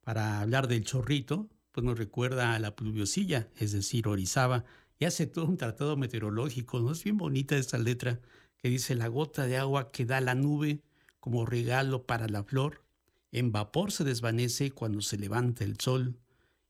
para 0.03 0.41
hablar 0.41 0.67
del 0.67 0.83
chorrito, 0.83 1.51
pues 1.71 1.85
nos 1.85 1.99
recuerda 1.99 2.55
a 2.55 2.59
la 2.59 2.75
pluviosilla, 2.75 3.51
es 3.57 3.73
decir, 3.73 4.07
Orizaba, 4.07 4.65
y 4.97 5.05
hace 5.05 5.27
todo 5.27 5.45
un 5.45 5.57
tratado 5.57 5.97
meteorológico, 5.97 6.79
¿no? 6.79 6.93
Es 6.93 7.03
bien 7.03 7.17
bonita 7.17 7.55
esta 7.57 7.77
letra 7.77 8.19
que 8.61 8.69
dice 8.69 8.95
la 8.95 9.07
gota 9.07 9.47
de 9.47 9.57
agua 9.57 9.91
que 9.91 10.05
da 10.05 10.21
la 10.21 10.35
nube 10.35 10.83
como 11.19 11.45
regalo 11.45 12.05
para 12.05 12.27
la 12.27 12.43
flor, 12.43 12.83
en 13.31 13.51
vapor 13.51 13.91
se 13.91 14.03
desvanece 14.03 14.71
cuando 14.71 15.01
se 15.01 15.17
levanta 15.17 15.63
el 15.63 15.79
sol, 15.79 16.19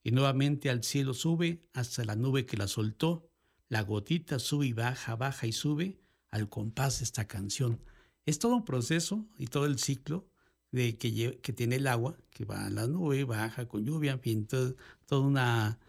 y 0.03 0.11
nuevamente 0.11 0.69
al 0.69 0.83
cielo 0.83 1.13
sube 1.13 1.61
hasta 1.73 2.05
la 2.05 2.15
nube 2.15 2.45
que 2.45 2.57
la 2.57 2.67
soltó, 2.67 3.29
la 3.67 3.81
gotita 3.81 4.39
sube 4.39 4.67
y 4.67 4.73
baja, 4.73 5.15
baja 5.15 5.45
y 5.45 5.51
sube 5.51 5.99
al 6.29 6.49
compás 6.49 6.99
de 6.99 7.05
esta 7.05 7.27
canción. 7.27 7.81
Es 8.25 8.39
todo 8.39 8.55
un 8.55 8.65
proceso 8.65 9.27
y 9.37 9.47
todo 9.47 9.65
el 9.65 9.77
ciclo 9.77 10.27
de 10.71 10.97
que, 10.97 11.39
que 11.41 11.53
tiene 11.53 11.77
el 11.77 11.87
agua, 11.87 12.17
que 12.29 12.45
va 12.45 12.65
a 12.65 12.69
la 12.69 12.87
nube, 12.87 13.23
baja 13.23 13.67
con 13.67 13.85
lluvia, 13.85 14.13
en 14.13 14.19
fin, 14.19 14.47
toda 14.47 15.21
una, 15.21 15.79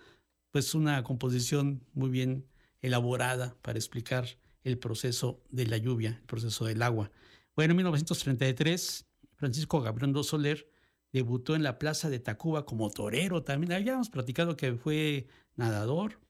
pues 0.50 0.74
una 0.74 1.02
composición 1.04 1.84
muy 1.92 2.10
bien 2.10 2.46
elaborada 2.80 3.56
para 3.62 3.78
explicar 3.78 4.26
el 4.64 4.78
proceso 4.78 5.42
de 5.50 5.66
la 5.66 5.76
lluvia, 5.76 6.18
el 6.20 6.26
proceso 6.26 6.64
del 6.64 6.82
agua. 6.82 7.10
Bueno, 7.56 7.72
en 7.72 7.76
1933, 7.78 9.06
Francisco 9.34 9.80
Gabriel 9.80 10.14
Soler 10.24 10.68
debutó 11.12 11.56
en 11.56 11.62
la 11.62 11.78
Plaza 11.78 12.10
de 12.10 12.20
Tacuba 12.20 12.64
como 12.64 12.90
torero 12.90 13.42
también. 13.42 13.72
Habíamos 13.72 14.10
platicado 14.10 14.56
que 14.56 14.74
fue 14.74 15.26
nadador, 15.56 16.20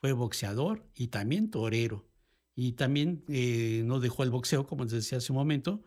fue 0.00 0.12
boxeador 0.12 0.86
y 0.94 1.08
también 1.08 1.50
torero. 1.50 2.06
Y 2.54 2.72
también 2.72 3.24
eh, 3.28 3.82
no 3.84 4.00
dejó 4.00 4.22
el 4.22 4.30
boxeo, 4.30 4.66
como 4.66 4.84
les 4.84 4.92
decía 4.92 5.18
hace 5.18 5.32
un 5.32 5.38
momento, 5.38 5.82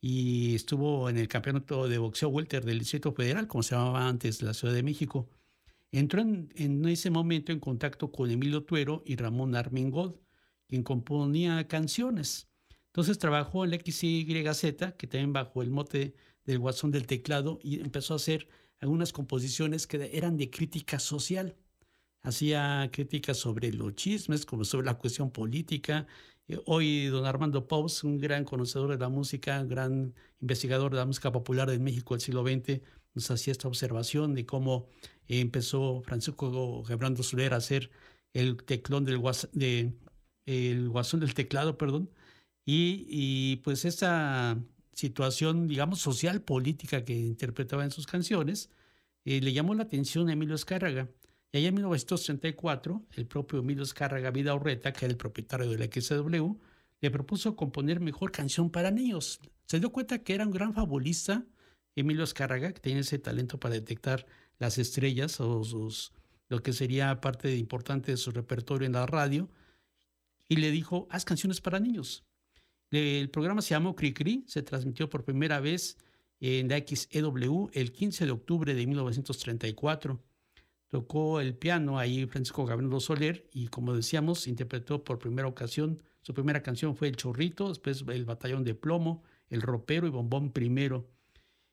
y 0.00 0.54
estuvo 0.54 1.08
en 1.08 1.18
el 1.18 1.28
campeonato 1.28 1.88
de 1.88 1.98
boxeo 1.98 2.28
welter 2.28 2.64
del 2.64 2.78
Distrito 2.78 3.12
Federal, 3.12 3.46
como 3.48 3.62
se 3.62 3.74
llamaba 3.74 4.08
antes 4.08 4.42
la 4.42 4.54
Ciudad 4.54 4.74
de 4.74 4.82
México. 4.82 5.28
Entró 5.92 6.20
en, 6.20 6.52
en 6.56 6.86
ese 6.88 7.10
momento 7.10 7.52
en 7.52 7.60
contacto 7.60 8.10
con 8.12 8.30
Emilio 8.30 8.64
Tuero 8.64 9.02
y 9.06 9.16
Ramón 9.16 9.54
Armengol, 9.54 10.20
quien 10.68 10.82
componía 10.82 11.66
canciones. 11.68 12.48
Entonces 12.86 13.18
trabajó 13.18 13.64
en 13.64 13.72
la 13.72 13.76
XYZ, 13.76 14.94
que 14.96 15.06
también 15.06 15.32
bajo 15.32 15.62
el 15.62 15.70
mote 15.70 16.14
del 16.44 16.58
guasón 16.58 16.90
del 16.90 17.06
teclado, 17.06 17.58
y 17.62 17.80
empezó 17.80 18.14
a 18.14 18.16
hacer 18.16 18.48
algunas 18.80 19.12
composiciones 19.12 19.86
que 19.86 20.10
eran 20.16 20.36
de 20.36 20.50
crítica 20.50 20.98
social. 20.98 21.56
Hacía 22.22 22.88
críticas 22.92 23.36
sobre 23.36 23.72
los 23.72 23.94
chismes, 23.94 24.46
como 24.46 24.64
sobre 24.64 24.86
la 24.86 24.94
cuestión 24.94 25.30
política. 25.30 26.06
Eh, 26.48 26.58
hoy 26.66 27.06
don 27.06 27.26
Armando 27.26 27.66
Paus, 27.68 28.04
un 28.04 28.18
gran 28.18 28.44
conocedor 28.44 28.90
de 28.90 28.98
la 28.98 29.08
música, 29.08 29.60
un 29.60 29.68
gran 29.68 30.14
investigador 30.40 30.92
de 30.92 30.98
la 30.98 31.06
música 31.06 31.32
popular 31.32 31.70
de 31.70 31.78
México 31.78 32.14
del 32.14 32.20
siglo 32.20 32.44
XX, 32.44 32.80
nos 33.14 33.30
hacía 33.30 33.52
esta 33.52 33.68
observación 33.68 34.34
de 34.34 34.44
cómo 34.46 34.88
empezó 35.26 36.02
Francisco 36.02 36.84
Gebrando 36.84 37.22
Soler 37.22 37.54
a 37.54 37.56
hacer 37.56 37.90
el 38.32 38.56
teclón 38.64 39.04
del 39.04 39.20
de, 39.52 39.92
el 40.46 40.88
guasón 40.88 41.20
del 41.20 41.34
teclado, 41.34 41.76
perdón, 41.78 42.10
y, 42.66 43.56
pues 43.64 43.84
esa 43.84 44.58
situación, 44.92 45.68
digamos, 45.68 46.00
social, 46.00 46.42
política 46.42 47.04
que 47.04 47.14
interpretaba 47.14 47.84
en 47.84 47.92
sus 47.92 48.06
canciones, 48.06 48.70
eh, 49.24 49.40
le 49.40 49.52
llamó 49.52 49.74
la 49.74 49.84
atención 49.84 50.28
a 50.28 50.32
Emilio 50.32 50.56
Escárraga. 50.56 51.08
Y 51.52 51.58
allá 51.58 51.68
en 51.68 51.74
1934, 51.74 53.04
el 53.16 53.26
propio 53.26 53.60
Emilio 53.60 53.84
Escárraga 53.84 54.30
Vida 54.30 54.54
Urreta, 54.54 54.92
que 54.92 55.04
era 55.04 55.12
el 55.12 55.18
propietario 55.18 55.70
de 55.70 55.78
la 55.78 55.86
XW, 55.86 56.56
le 57.00 57.10
propuso 57.10 57.56
componer 57.56 58.00
mejor 58.00 58.32
canción 58.32 58.70
para 58.70 58.90
niños. 58.90 59.40
Se 59.66 59.78
dio 59.78 59.92
cuenta 59.92 60.18
que 60.18 60.34
era 60.34 60.44
un 60.44 60.52
gran 60.52 60.74
fabulista, 60.74 61.44
Emilio 61.94 62.24
Escárraga, 62.24 62.72
que 62.72 62.80
tiene 62.80 63.00
ese 63.00 63.18
talento 63.18 63.60
para 63.60 63.74
detectar 63.74 64.26
las 64.58 64.78
estrellas 64.78 65.40
o 65.40 65.62
lo 66.48 66.62
que 66.62 66.72
sería 66.72 67.20
parte 67.20 67.56
importante 67.56 68.12
de 68.12 68.16
su 68.16 68.30
repertorio 68.30 68.86
en 68.86 68.92
la 68.92 69.06
radio, 69.06 69.48
y 70.48 70.56
le 70.56 70.70
dijo, 70.70 71.06
haz 71.10 71.24
canciones 71.24 71.60
para 71.60 71.80
niños. 71.80 72.24
El 72.90 73.30
programa 73.30 73.62
se 73.62 73.70
llamó 73.70 73.96
Cri 73.96 74.44
se 74.46 74.62
transmitió 74.62 75.10
por 75.10 75.24
primera 75.24 75.60
vez 75.60 75.98
en 76.40 76.68
la 76.68 76.78
XEW 76.78 77.70
el 77.72 77.92
15 77.92 78.26
de 78.26 78.30
octubre 78.30 78.74
de 78.74 78.86
1934. 78.86 80.22
Tocó 80.88 81.40
el 81.40 81.56
piano 81.56 81.98
ahí 81.98 82.26
Francisco 82.26 82.64
Gabriel 82.64 83.00
Soler 83.00 83.48
y 83.52 83.68
como 83.68 83.94
decíamos, 83.94 84.46
interpretó 84.46 85.02
por 85.02 85.18
primera 85.18 85.48
ocasión, 85.48 86.00
su 86.22 86.32
primera 86.32 86.62
canción 86.62 86.94
fue 86.94 87.08
El 87.08 87.16
Chorrito, 87.16 87.68
después 87.68 88.04
El 88.08 88.24
Batallón 88.24 88.62
de 88.62 88.74
Plomo, 88.74 89.22
El 89.48 89.62
Ropero 89.62 90.06
y 90.06 90.10
Bombón 90.10 90.52
Primero. 90.52 91.10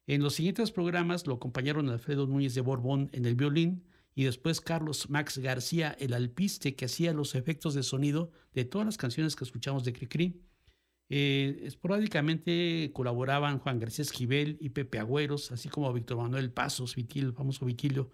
En 0.07 0.23
los 0.23 0.33
siguientes 0.33 0.71
programas 0.71 1.27
lo 1.27 1.35
acompañaron 1.35 1.89
Alfredo 1.89 2.25
Núñez 2.25 2.55
de 2.55 2.61
Borbón 2.61 3.09
en 3.13 3.25
el 3.25 3.35
violín 3.35 3.83
y 4.15 4.25
después 4.25 4.61
Carlos 4.61 5.09
Max 5.09 5.37
García, 5.39 5.95
el 5.99 6.13
alpiste 6.13 6.75
que 6.75 6.85
hacía 6.85 7.13
los 7.13 7.35
efectos 7.35 7.73
de 7.73 7.83
sonido 7.83 8.31
de 8.53 8.65
todas 8.65 8.85
las 8.85 8.97
canciones 8.97 9.35
que 9.35 9.43
escuchamos 9.43 9.83
de 9.83 9.93
Cricri. 9.93 10.41
Eh, 11.09 11.61
esporádicamente 11.63 12.91
colaboraban 12.93 13.59
Juan 13.59 13.79
García 13.79 14.03
Esquivel 14.03 14.57
y 14.61 14.69
Pepe 14.69 14.99
Agüeros, 14.99 15.51
así 15.51 15.69
como 15.69 15.91
Víctor 15.93 16.17
Manuel 16.17 16.51
Pasos, 16.51 16.95
Vitil, 16.95 17.25
el 17.25 17.33
famoso 17.33 17.65
Vitilio. 17.65 18.11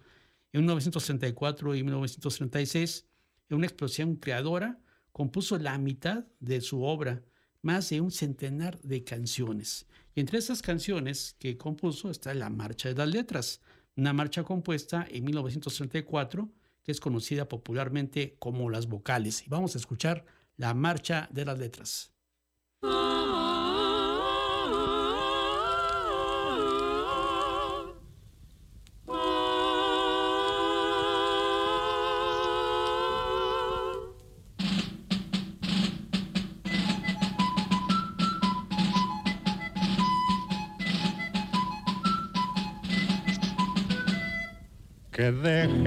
En 0.51 0.61
1934 0.61 1.75
y 1.75 1.83
1936, 1.83 3.05
en 3.49 3.57
una 3.57 3.67
explosión 3.67 4.15
creadora, 4.15 4.81
compuso 5.11 5.57
la 5.57 5.77
mitad 5.77 6.25
de 6.39 6.61
su 6.61 6.83
obra, 6.83 7.23
más 7.61 7.89
de 7.89 8.01
un 8.01 8.11
centenar 8.11 8.79
de 8.81 9.03
canciones. 9.03 9.85
Y 10.15 10.21
entre 10.21 10.39
esas 10.39 10.61
canciones 10.61 11.35
que 11.39 11.57
compuso 11.57 12.09
está 12.09 12.33
la 12.33 12.49
Marcha 12.49 12.89
de 12.89 12.95
las 12.95 13.09
Letras, 13.09 13.61
una 13.95 14.13
marcha 14.13 14.43
compuesta 14.43 15.05
en 15.09 15.25
1934 15.25 16.49
que 16.83 16.91
es 16.91 16.99
conocida 16.99 17.47
popularmente 17.47 18.35
como 18.39 18.69
las 18.69 18.87
vocales. 18.87 19.45
Y 19.45 19.49
vamos 19.49 19.75
a 19.75 19.77
escuchar 19.77 20.25
la 20.57 20.73
Marcha 20.73 21.27
de 21.31 21.45
las 21.45 21.59
Letras. 21.59 22.13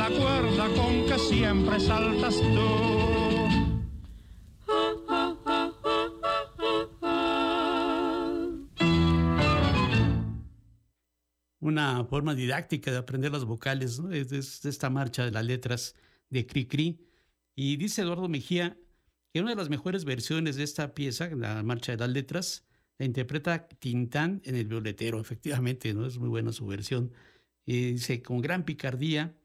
la 0.00 0.08
cuerda 0.08 0.66
con 0.74 1.04
que 1.06 1.18
siempre 1.18 1.78
saltas 1.78 2.36
tú. 2.40 2.68
Una 11.60 12.04
forma 12.06 12.34
didáctica 12.34 12.90
de 12.90 12.96
aprender 12.96 13.30
las 13.30 13.44
vocales, 13.44 14.00
es 14.10 14.64
esta 14.64 14.88
marcha 14.88 15.26
de 15.26 15.32
las 15.32 15.44
letras 15.44 15.94
de 16.30 16.46
Cri 16.46 16.64
Cri. 16.64 17.06
Y 17.54 17.76
dice 17.76 18.00
Eduardo 18.00 18.28
Mejía 18.28 18.78
que 19.34 19.42
una 19.42 19.50
de 19.50 19.56
las 19.56 19.68
mejores 19.68 20.06
versiones 20.06 20.56
de 20.56 20.62
esta 20.62 20.94
pieza, 20.94 21.28
la 21.28 21.62
marcha 21.62 21.92
de 21.92 21.98
las 21.98 22.08
letras, 22.08 22.64
la 22.96 23.04
interpreta 23.04 23.68
Tintán 23.68 24.40
en 24.46 24.56
el 24.56 24.66
violetero, 24.66 25.20
efectivamente, 25.20 25.92
¿no? 25.92 26.06
Es 26.06 26.16
muy 26.18 26.30
buena 26.30 26.52
su 26.52 26.66
versión. 26.66 27.12
Y 27.66 27.92
dice, 27.92 28.22
con 28.22 28.40
gran 28.40 28.64
picardía, 28.64 29.36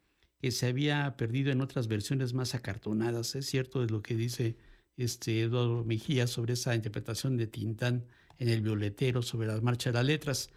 que 0.45 0.51
se 0.51 0.67
había 0.67 1.17
perdido 1.17 1.51
en 1.51 1.59
otras 1.59 1.87
versiones 1.87 2.35
más 2.35 2.53
acartonadas. 2.53 3.33
Es 3.33 3.47
cierto 3.47 3.83
es 3.83 3.89
lo 3.89 4.03
que 4.03 4.15
dice 4.15 4.55
este 4.95 5.41
Eduardo 5.41 5.83
Mejía 5.83 6.27
sobre 6.27 6.53
esa 6.53 6.75
interpretación 6.75 7.35
de 7.35 7.47
Tintán 7.47 8.05
en 8.37 8.49
el 8.49 8.61
violetero, 8.61 9.23
sobre 9.23 9.47
la 9.47 9.59
marcha 9.61 9.89
de 9.89 9.95
las 9.95 10.05
letras. 10.05 10.51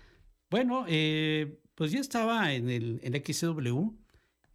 Bueno, 0.51 0.85
eh, 0.89 1.59
pues 1.75 1.91
ya 1.91 2.01
estaba 2.01 2.53
en 2.53 2.69
el 2.69 3.01
en 3.03 3.95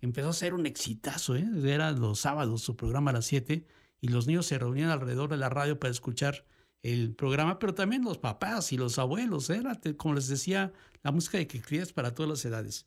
empezó 0.01 0.29
a 0.29 0.33
ser 0.33 0.53
un 0.53 0.67
exitazo, 0.67 1.35
¿eh? 1.35 1.47
era 1.65 1.91
los 1.93 2.19
sábados 2.19 2.61
su 2.61 2.75
programa 2.75 3.09
a 3.09 3.15
las 3.15 3.25
7 3.25 3.65
y 4.01 4.09
los 4.09 4.27
niños 4.27 4.45
se 4.45 4.59
reunían 4.59 4.91
alrededor 4.91 5.31
de 5.31 5.37
la 5.37 5.49
radio 5.49 5.79
para 5.79 5.89
escuchar 5.89 6.45
el 6.83 7.15
programa, 7.15 7.57
pero 7.57 7.73
también 7.73 8.03
los 8.03 8.19
papás 8.19 8.71
y 8.71 8.77
los 8.77 8.99
abuelos. 8.99 9.49
Era, 9.49 9.81
como 9.97 10.13
les 10.13 10.27
decía, 10.27 10.73
la 11.01 11.11
música 11.11 11.39
de 11.39 11.47
que 11.47 11.59
crías 11.59 11.91
para 11.91 12.13
todas 12.13 12.29
las 12.29 12.45
edades. 12.45 12.85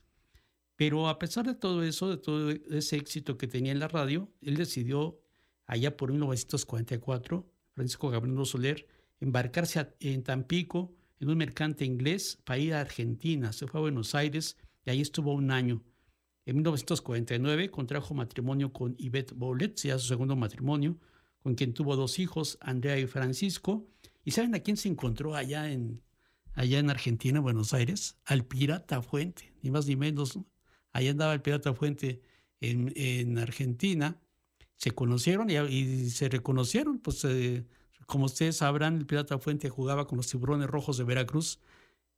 Pero 0.76 1.08
a 1.08 1.18
pesar 1.18 1.46
de 1.46 1.54
todo 1.54 1.82
eso, 1.82 2.10
de 2.10 2.18
todo 2.18 2.50
ese 2.50 2.96
éxito 2.96 3.38
que 3.38 3.48
tenía 3.48 3.72
en 3.72 3.78
la 3.78 3.88
radio, 3.88 4.30
él 4.42 4.56
decidió, 4.56 5.18
allá 5.64 5.96
por 5.96 6.10
1944, 6.10 7.50
Francisco 7.72 8.10
Gabriel 8.10 8.46
Soler, 8.46 8.86
embarcarse 9.20 9.94
en 10.00 10.22
Tampico 10.22 10.94
en 11.18 11.30
un 11.30 11.38
mercante 11.38 11.84
inglés 11.84 12.38
para 12.44 12.58
ir 12.58 12.74
a 12.74 12.80
Argentina. 12.80 13.52
Se 13.52 13.66
fue 13.66 13.80
a 13.80 13.82
Buenos 13.82 14.14
Aires 14.14 14.56
y 14.84 14.90
ahí 14.90 15.00
estuvo 15.00 15.32
un 15.32 15.50
año. 15.50 15.82
En 16.44 16.56
1949 16.56 17.70
contrajo 17.70 18.14
matrimonio 18.14 18.72
con 18.72 18.96
Yvette 18.96 19.32
Boulet, 19.32 19.74
ya 19.76 19.98
su 19.98 20.06
segundo 20.06 20.36
matrimonio, 20.36 20.98
con 21.40 21.54
quien 21.54 21.72
tuvo 21.72 21.96
dos 21.96 22.18
hijos, 22.18 22.58
Andrea 22.60 22.98
y 22.98 23.06
Francisco. 23.06 23.88
¿Y 24.24 24.32
saben 24.32 24.54
a 24.54 24.60
quién 24.60 24.76
se 24.76 24.88
encontró 24.88 25.34
allá 25.34 25.70
en, 25.72 26.02
allá 26.52 26.78
en 26.78 26.90
Argentina, 26.90 27.40
Buenos 27.40 27.72
Aires? 27.72 28.18
Al 28.26 28.44
Pirata 28.44 29.02
Fuente, 29.02 29.54
ni 29.62 29.70
más 29.70 29.86
ni 29.86 29.96
menos. 29.96 30.38
Allá 30.96 31.10
andaba 31.10 31.34
el 31.34 31.42
Pirata 31.42 31.74
Fuente 31.74 32.22
en, 32.60 32.90
en 32.96 33.36
Argentina. 33.38 34.18
Se 34.76 34.92
conocieron 34.92 35.50
y, 35.50 36.08
se 36.08 36.30
reconocieron. 36.30 37.00
Pues, 37.00 37.22
eh, 37.24 37.66
como 38.06 38.24
ustedes 38.24 38.56
sabrán, 38.56 38.96
el 38.96 39.04
Pirata 39.04 39.38
Fuente 39.38 39.68
jugaba 39.68 40.06
con 40.06 40.16
los 40.16 40.26
tiburones 40.26 40.68
rojos 40.68 40.96
de 40.96 41.04
Veracruz. 41.04 41.60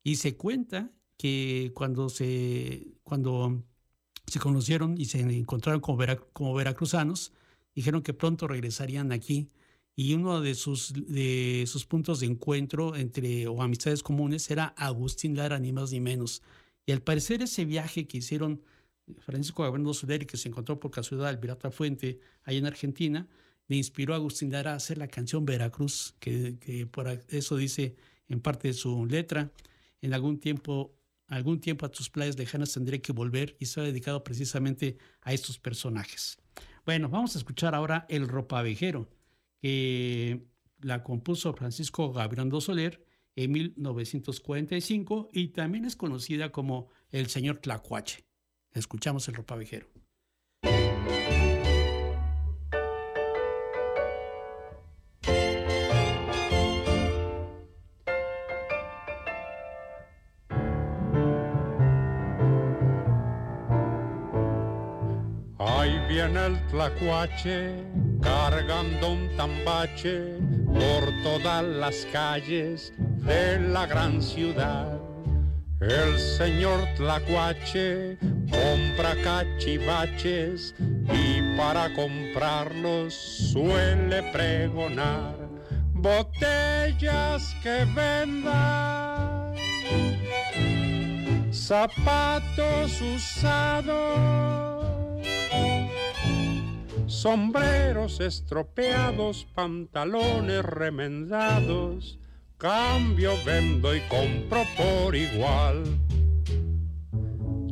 Y 0.05 0.17
se 0.17 0.37
cuenta 0.37 0.93
que 1.17 1.73
cuando 1.75 2.09
se, 2.09 2.87
cuando 3.03 3.65
se 4.27 4.39
conocieron 4.39 4.97
y 4.97 5.07
se 5.07 5.19
encontraron 5.21 5.81
como, 5.81 5.99
como 6.33 6.55
veracruzanos, 6.55 7.33
dijeron 7.75 8.03
que 8.03 8.15
pronto 8.15 8.47
regresarían 8.47 9.11
aquí 9.11 9.51
y 9.97 10.15
uno 10.15 10.41
de 10.41 10.55
sus, 10.55 10.93
de 10.95 11.65
sus 11.67 11.85
puntos 11.85 12.21
de 12.21 12.27
encuentro 12.27 12.95
entre 12.95 13.49
o 13.49 13.61
amistades 13.61 14.05
comunes 14.05 14.49
era 14.53 14.67
Agustín 14.77 15.37
Lara, 15.37 15.59
ni 15.59 15.73
más 15.73 15.91
ni 15.91 15.99
menos. 15.99 16.43
Y 16.89 16.93
al 16.93 17.03
parecer 17.03 17.43
ese 17.43 17.67
viaje 17.67 18.07
que 18.07 18.17
hicieron 18.17 18.63
Francisco 19.19 19.63
Gabriel 19.63 19.93
Soler 19.93 20.27
que 20.27 20.39
se 20.39 20.49
encontró 20.49 20.81
por 20.81 20.91
casualidad 20.91 21.29
al 21.29 21.39
Pirata 21.39 21.71
Fuente, 21.71 22.19
ahí 22.45 22.57
en 22.57 22.65
Argentina, 22.65 23.29
le 23.67 23.77
inspiró 23.77 24.15
a 24.15 24.17
Agustín 24.17 24.51
Lara 24.51 24.73
a 24.73 24.77
hacer 24.77 24.97
la 24.97 25.07
canción 25.07 25.45
Veracruz, 25.45 26.15
que, 26.19 26.89
por 26.91 27.07
eso 27.29 27.59
dice 27.59 27.95
en 28.27 28.41
parte 28.41 28.69
de 28.69 28.75
su 28.75 29.05
letra, 29.05 29.53
en 30.01 30.15
algún 30.15 30.41
tiempo, 30.41 30.95
algún 31.27 31.61
tiempo 31.61 31.85
a 31.85 31.91
tus 31.91 32.09
playas 32.09 32.39
lejanas 32.39 32.73
tendré 32.73 33.03
que 33.03 33.13
volver 33.13 33.55
y 33.61 33.65
está 33.65 33.83
dedicado 33.83 34.25
precisamente 34.25 34.97
a 35.21 35.35
estos 35.35 35.59
personajes. 35.59 36.39
Bueno, 36.87 37.11
vamos 37.11 37.37
a 37.37 37.39
escuchar 37.39 37.75
ahora 37.75 38.07
El 38.09 38.27
Ropavejero, 38.27 39.11
que 39.61 40.41
la 40.81 41.03
compuso 41.03 41.53
Francisco 41.53 42.15
Gabriel 42.15 42.51
Soler 42.63 43.05
en 43.39 43.53
1945 43.53 45.31
y 45.33 45.49
también 45.49 45.85
es 45.85 45.95
conocida 45.95 46.51
como 46.51 46.89
El 47.11 47.29
Señor 47.29 47.59
Tlacuache. 47.59 48.25
Escuchamos 48.73 49.29
El 49.29 49.35
Ropavejero. 49.35 49.87
en 66.21 66.37
el 66.37 66.67
tlacuache, 66.67 67.85
cargando 68.21 69.13
un 69.13 69.29
tambache 69.37 70.37
por 70.67 71.23
todas 71.23 71.65
las 71.65 72.05
calles 72.07 72.93
de 73.25 73.59
la 73.61 73.87
gran 73.87 74.23
ciudad. 74.23 74.99
El 75.81 76.19
señor 76.19 76.81
Tlacuache 76.97 78.19
compra 78.51 79.15
cachivaches 79.23 80.75
y 80.81 81.57
para 81.57 81.95
comprarlos 81.95 83.15
suele 83.15 84.23
pregonar 84.33 85.37
botellas 85.93 87.55
que 87.63 87.85
vendan, 87.95 89.55
zapatos 91.53 93.01
usados 93.01 94.49
sombreros 97.09 98.21
estropeados, 98.21 99.47
pantalones 99.55 100.65
remendados, 100.65 102.19
cambio, 102.59 103.33
vendo 103.47 103.95
y 103.95 104.01
compro 104.03 104.65
por 104.77 105.15
igual. 105.15 105.85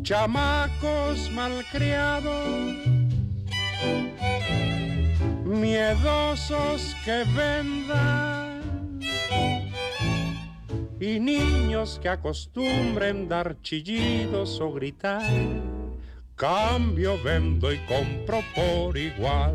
Chamacos 0.02 1.30
malcriados, 1.32 2.76
miedosos 5.44 6.96
que 7.04 7.24
vendan, 7.36 9.00
y 11.00 11.20
niños 11.20 11.98
que 12.00 12.08
acostumbren 12.08 13.28
dar 13.28 13.60
chillidos 13.62 14.60
o 14.60 14.72
gritar 14.72 15.22
Cambio, 16.36 17.16
vendo 17.24 17.72
y 17.72 17.78
compro 17.86 18.42
por 18.54 18.98
igual. 18.98 19.54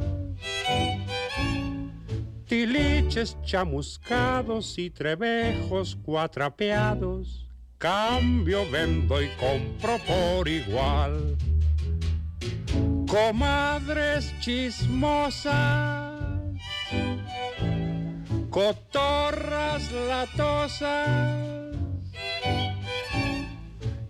tiliches 2.51 3.37
chamuscados 3.43 4.77
y 4.77 4.89
trebejos 4.89 5.95
cuatrapeados. 5.95 7.49
Cambio, 7.77 8.69
vendo 8.69 9.21
y 9.21 9.29
compro 9.39 9.97
por 10.05 10.49
igual. 10.49 11.37
Comadres 13.07 14.33
chismosas, 14.41 16.21
cotorras 18.49 19.89
latosas. 19.93 21.77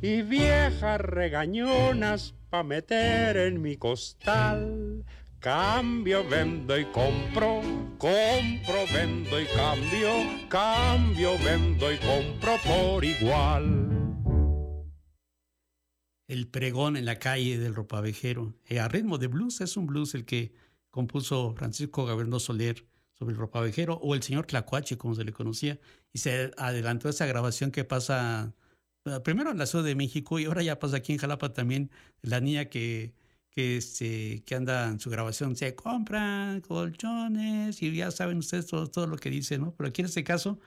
Y 0.02 0.24
viejas 0.24 1.00
regañonas 1.00 2.34
pa' 2.50 2.64
meter 2.64 3.38
en 3.38 3.62
mi 3.62 3.78
costal 3.78 4.81
Cambio, 5.42 6.24
vendo 6.30 6.78
y 6.78 6.86
compro, 6.92 7.62
compro, 7.98 8.86
vendo 8.94 9.42
y 9.42 9.46
cambio, 9.48 10.10
cambio, 10.48 11.32
vendo 11.44 11.92
y 11.92 11.98
compro 11.98 12.58
por 12.64 13.04
igual. 13.04 13.90
El 16.28 16.48
pregón 16.48 16.96
en 16.96 17.06
la 17.06 17.18
calle 17.18 17.58
del 17.58 17.74
ropavejero, 17.74 18.54
eh, 18.68 18.80
a 18.80 18.88
ritmo 18.88 19.18
de 19.18 19.26
blues, 19.26 19.62
es 19.62 19.78
un 19.78 19.88
blues 19.88 20.14
el 20.14 20.26
que 20.26 20.54
compuso 20.92 21.56
Francisco 21.58 22.06
Gabriel 22.06 22.40
Soler 22.40 22.86
sobre 23.18 23.34
el 23.34 23.40
ropavejero, 23.40 23.96
o 23.96 24.14
el 24.14 24.22
señor 24.22 24.46
Tlacuache, 24.46 25.00
como 25.00 25.16
se 25.16 25.24
le 25.24 25.34
conocía, 25.34 25.80
y 26.14 26.20
se 26.20 26.52
adelantó 26.56 27.10
esa 27.10 27.26
grabación 27.26 27.72
que 27.72 27.84
pasa 27.84 28.54
eh, 29.06 29.20
primero 29.24 29.50
en 29.50 29.58
la 29.58 29.66
Ciudad 29.66 29.86
de 29.86 29.96
México 29.96 30.38
y 30.38 30.46
ahora 30.46 30.62
ya 30.62 30.78
pasa 30.78 30.98
aquí 30.98 31.14
en 31.14 31.18
Jalapa 31.18 31.52
también, 31.52 31.90
la 32.22 32.40
niña 32.42 32.66
que 32.66 33.20
que, 33.52 33.78
este, 33.78 34.44
que 34.46 34.56
anda 34.56 34.88
en 34.88 35.00
su 35.00 35.10
grabación, 35.10 35.56
se 35.56 35.76
compran 35.76 36.62
colchones 36.62 37.82
y 37.82 37.94
ya 37.94 38.10
saben 38.10 38.38
ustedes 38.40 38.68
todo, 38.68 38.88
todo 38.88 39.08
lo 39.08 39.18
que 39.18 39.30
dice, 39.30 39.58
¿no? 39.58 39.76
Pero 39.76 39.90
aquí 39.90 40.02
en 40.02 40.08
este 40.08 40.24
caso 40.24 40.60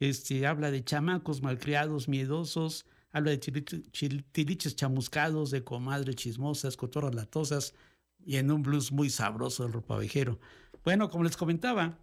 este, 0.00 0.46
habla 0.46 0.70
de 0.70 0.84
chamacos 0.84 1.40
malcriados, 1.42 2.08
miedosos, 2.08 2.84
habla 3.12 3.30
de 3.30 3.38
tiliches 3.38 4.76
chamuscados, 4.76 5.50
de 5.50 5.64
comadres 5.64 6.16
chismosas, 6.16 6.76
cotorras 6.76 7.14
latosas 7.14 7.74
y 8.24 8.36
en 8.36 8.50
un 8.50 8.62
blues 8.62 8.92
muy 8.92 9.08
sabroso 9.08 9.62
del 9.62 9.72
ropavejero. 9.72 10.38
Bueno, 10.84 11.08
como 11.08 11.24
les 11.24 11.36
comentaba, 11.36 11.98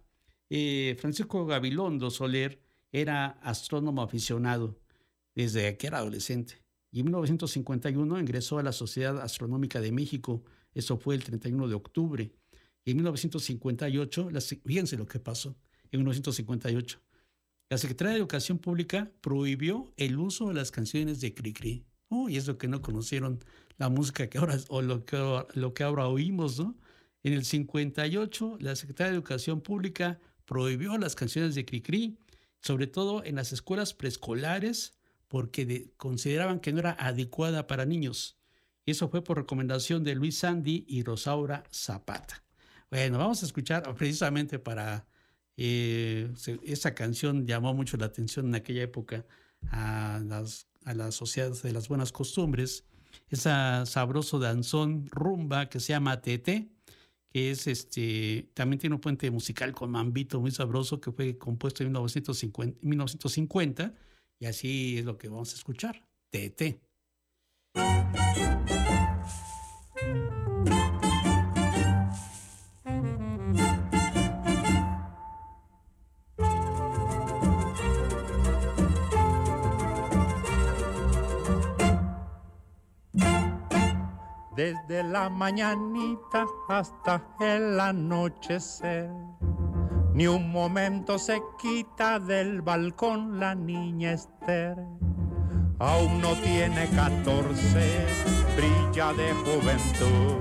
eh, 0.50 0.96
Francisco 0.98 1.46
Gabilondo 1.46 2.10
Soler 2.10 2.60
era 2.92 3.38
astrónomo 3.42 4.02
aficionado 4.02 4.78
desde 5.34 5.76
que 5.76 5.86
era 5.86 5.98
adolescente 5.98 6.63
y 6.94 7.00
en 7.00 7.06
1951 7.06 8.20
ingresó 8.20 8.60
a 8.60 8.62
la 8.62 8.70
Sociedad 8.70 9.20
Astronómica 9.20 9.80
de 9.80 9.90
México, 9.90 10.44
eso 10.74 10.96
fue 10.96 11.16
el 11.16 11.24
31 11.24 11.66
de 11.66 11.74
octubre. 11.74 12.30
Y 12.84 12.92
en 12.92 12.98
1958, 12.98 14.28
fíjense 14.64 14.96
lo 14.96 15.04
que 15.04 15.18
pasó, 15.18 15.56
en 15.90 15.98
1958, 15.98 17.00
la 17.68 17.78
Secretaría 17.78 18.12
de 18.12 18.18
Educación 18.20 18.58
Pública 18.58 19.10
prohibió 19.22 19.92
el 19.96 20.16
uso 20.20 20.46
de 20.46 20.54
las 20.54 20.70
canciones 20.70 21.20
de 21.20 21.34
Cricri. 21.34 21.84
Oh, 22.10 22.28
y 22.28 22.36
es 22.36 22.46
lo 22.46 22.58
que 22.58 22.68
no 22.68 22.80
conocieron 22.80 23.40
la 23.76 23.88
música 23.88 24.28
que 24.28 24.38
ahora, 24.38 24.56
o 24.68 24.80
lo 24.80 25.04
que, 25.04 25.16
lo 25.54 25.74
que 25.74 25.82
ahora 25.82 26.06
oímos, 26.06 26.60
¿no? 26.60 26.76
En 27.24 27.32
el 27.32 27.44
58, 27.44 28.58
la 28.60 28.76
Secretaría 28.76 29.10
de 29.10 29.16
Educación 29.16 29.62
Pública 29.62 30.20
prohibió 30.44 30.96
las 30.98 31.16
canciones 31.16 31.56
de 31.56 31.64
Cricri, 31.64 32.16
sobre 32.60 32.86
todo 32.86 33.24
en 33.24 33.34
las 33.34 33.52
escuelas 33.52 33.94
preescolares, 33.94 34.94
porque 35.34 35.90
consideraban 35.96 36.60
que 36.60 36.72
no 36.72 36.78
era 36.78 36.92
adecuada 36.92 37.66
para 37.66 37.84
niños. 37.84 38.38
Y 38.86 38.92
eso 38.92 39.08
fue 39.08 39.24
por 39.24 39.36
recomendación 39.36 40.04
de 40.04 40.14
Luis 40.14 40.38
Sandy 40.38 40.84
y 40.86 41.02
Rosaura 41.02 41.64
Zapata. 41.72 42.44
Bueno, 42.88 43.18
vamos 43.18 43.42
a 43.42 43.46
escuchar 43.46 43.82
precisamente 43.96 44.60
para... 44.60 45.08
Eh, 45.56 46.32
esa 46.62 46.94
canción 46.94 47.48
llamó 47.48 47.74
mucho 47.74 47.96
la 47.96 48.06
atención 48.06 48.46
en 48.46 48.54
aquella 48.54 48.82
época 48.82 49.26
a, 49.72 50.22
las, 50.24 50.68
a 50.84 50.94
la 50.94 51.10
sociedad 51.10 51.50
de 51.50 51.72
las 51.72 51.88
buenas 51.88 52.12
costumbres. 52.12 52.84
Esa 53.28 53.86
sabroso 53.86 54.38
danzón 54.38 55.08
rumba 55.10 55.68
que 55.68 55.80
se 55.80 55.94
llama 55.94 56.20
Tete, 56.20 56.68
que 57.28 57.50
es 57.50 57.66
este, 57.66 58.52
también 58.54 58.78
tiene 58.78 58.94
un 58.94 59.00
puente 59.00 59.28
musical 59.32 59.72
con 59.72 59.90
mambito 59.90 60.40
muy 60.40 60.52
sabroso 60.52 61.00
que 61.00 61.10
fue 61.10 61.38
compuesto 61.38 61.82
en 61.82 61.88
1950, 61.88 62.78
1950 62.82 63.94
y 64.38 64.46
así 64.46 64.98
es 64.98 65.04
lo 65.04 65.16
que 65.16 65.28
vamos 65.28 65.52
a 65.52 65.56
escuchar. 65.56 66.02
TT. 66.30 66.80
Desde 84.56 85.02
la 85.02 85.28
mañanita 85.28 86.46
hasta 86.68 87.36
el 87.40 87.80
anochecer 87.80 89.10
ni 90.14 90.28
un 90.28 90.52
momento 90.52 91.18
se 91.18 91.42
quita 91.60 92.20
del 92.20 92.62
balcón 92.62 93.40
la 93.40 93.56
niña 93.56 94.12
Esther. 94.12 94.76
Aún 95.80 96.20
no 96.20 96.34
tiene 96.36 96.88
catorce, 96.90 98.06
brilla 98.56 99.12
de 99.12 99.32
juventud. 99.32 100.36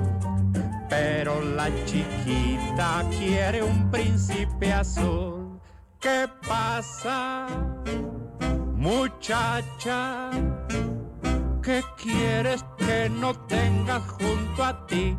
Pero 0.90 1.42
la 1.42 1.70
chiquita 1.86 3.04
quiere 3.18 3.64
un 3.64 3.90
príncipe 3.90 4.72
azul. 4.72 5.60
¿Qué 6.00 6.30
pasa, 6.48 7.48
muchacha? 8.76 10.30
¿Qué 11.64 11.82
quieres 11.98 12.64
que 12.78 13.10
no 13.10 13.34
tenga 13.48 14.00
junto 14.02 14.64
a 14.64 14.86
ti? 14.86 15.18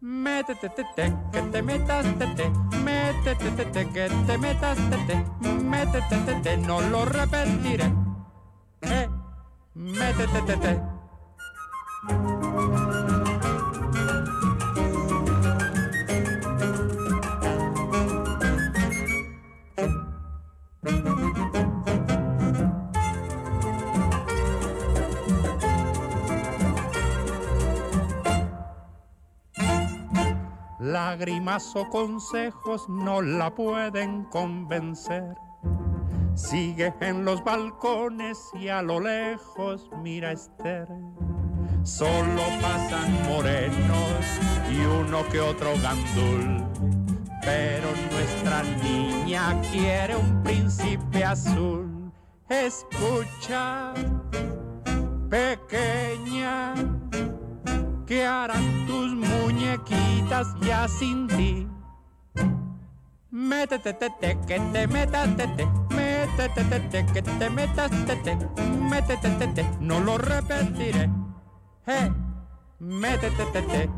Métete, 0.00 0.68
te, 0.68 1.12
que 1.32 1.42
te 1.50 1.60
metas, 1.60 2.06
te, 2.18 2.26
te. 2.36 2.48
Métete, 2.84 3.50
te, 3.50 3.64
te, 3.64 3.88
que 3.88 4.08
te 4.26 4.38
metas, 4.38 4.78
te, 4.90 4.96
te. 5.06 5.24
Métete, 5.50 6.16
te, 6.24 6.34
te, 6.34 6.56
no 6.56 6.80
lo 6.80 7.04
repetiré. 7.04 7.92
Eh, 8.82 9.08
métete, 9.74 10.56
te, 10.56 10.80
Lágrimas 30.92 31.76
o 31.76 31.86
consejos 31.90 32.88
no 32.88 33.20
la 33.20 33.54
pueden 33.54 34.24
convencer. 34.24 35.36
Sigue 36.34 36.94
en 37.00 37.26
los 37.26 37.44
balcones 37.44 38.38
y 38.54 38.68
a 38.68 38.80
lo 38.80 38.98
lejos 38.98 39.90
mira 40.02 40.32
Esther. 40.32 40.88
Solo 41.82 42.42
pasan 42.62 43.12
morenos 43.28 44.24
y 44.72 44.80
uno 44.80 45.28
que 45.28 45.40
otro 45.40 45.74
gandul. 45.82 46.64
Pero 47.42 47.88
nuestra 48.10 48.62
niña 48.82 49.60
quiere 49.70 50.16
un 50.16 50.42
príncipe 50.42 51.22
azul. 51.22 52.10
Escucha, 52.48 53.92
pequeña 55.28 56.72
¿Qué 58.08 58.24
harán 58.24 58.86
tus 58.86 59.12
muñequitas 59.12 60.56
ya 60.62 60.88
sin 60.88 61.28
ti? 61.28 61.68
Métete, 63.30 63.92
te, 63.92 64.38
que 64.46 64.58
te 64.72 64.86
metas, 64.86 65.36
te, 65.36 65.46
te. 65.48 65.66
Métete, 65.94 66.64
te, 66.64 66.80
te, 66.80 67.06
que 67.12 67.20
te 67.20 67.50
metas, 67.50 67.90
te, 68.06 68.16
te. 68.16 68.34
Métete, 68.90 69.28
te, 69.28 69.48
te, 69.48 69.62
no 69.80 70.00
lo 70.00 70.16
repetiré. 70.16 71.10
Hey, 71.84 72.10
métete, 72.78 73.44
te, 73.52 73.60
te. 73.60 73.90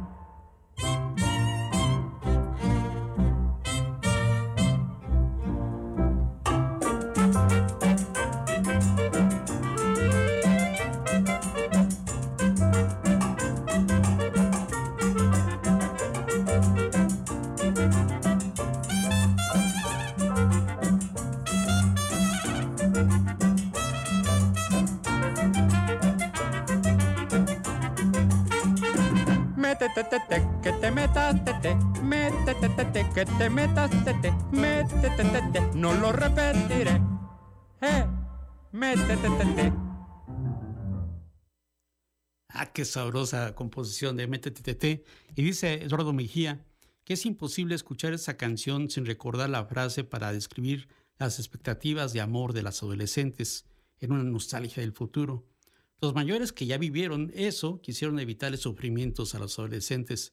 Métete, 30.10 30.48
que 30.62 30.72
te 30.72 30.90
metas, 30.90 31.44
tete, 31.44 31.76
métete, 32.02 33.06
que 33.14 33.24
te 33.24 33.50
metas, 33.50 33.90
tete, 34.04 34.32
métete, 34.50 35.60
no 35.74 35.94
lo 35.94 36.10
repetiré, 36.10 37.00
eh, 37.80 38.06
métete, 38.72 39.28
tete. 39.38 39.72
Ah, 42.48 42.72
qué 42.72 42.84
sabrosa 42.84 43.54
composición 43.54 44.16
de 44.16 44.26
Métete. 44.26 45.04
Y 45.36 45.42
dice 45.42 45.74
Eduardo 45.74 46.12
Mejía 46.12 46.66
que 47.04 47.14
es 47.14 47.24
imposible 47.24 47.74
escuchar 47.74 48.12
esa 48.12 48.36
canción 48.36 48.90
sin 48.90 49.06
recordar 49.06 49.48
la 49.48 49.64
frase 49.64 50.04
para 50.04 50.32
describir 50.32 50.88
las 51.18 51.38
expectativas 51.38 52.12
de 52.12 52.20
amor 52.20 52.52
de 52.52 52.62
las 52.62 52.82
adolescentes 52.82 53.64
en 54.00 54.12
una 54.12 54.24
nostalgia 54.24 54.82
del 54.82 54.92
futuro. 54.92 55.46
Los 56.00 56.14
mayores 56.14 56.52
que 56.52 56.66
ya 56.66 56.78
vivieron 56.78 57.30
eso 57.34 57.80
quisieron 57.82 58.18
evitarle 58.18 58.56
sufrimientos 58.56 59.34
a 59.34 59.38
los 59.38 59.58
adolescentes. 59.58 60.32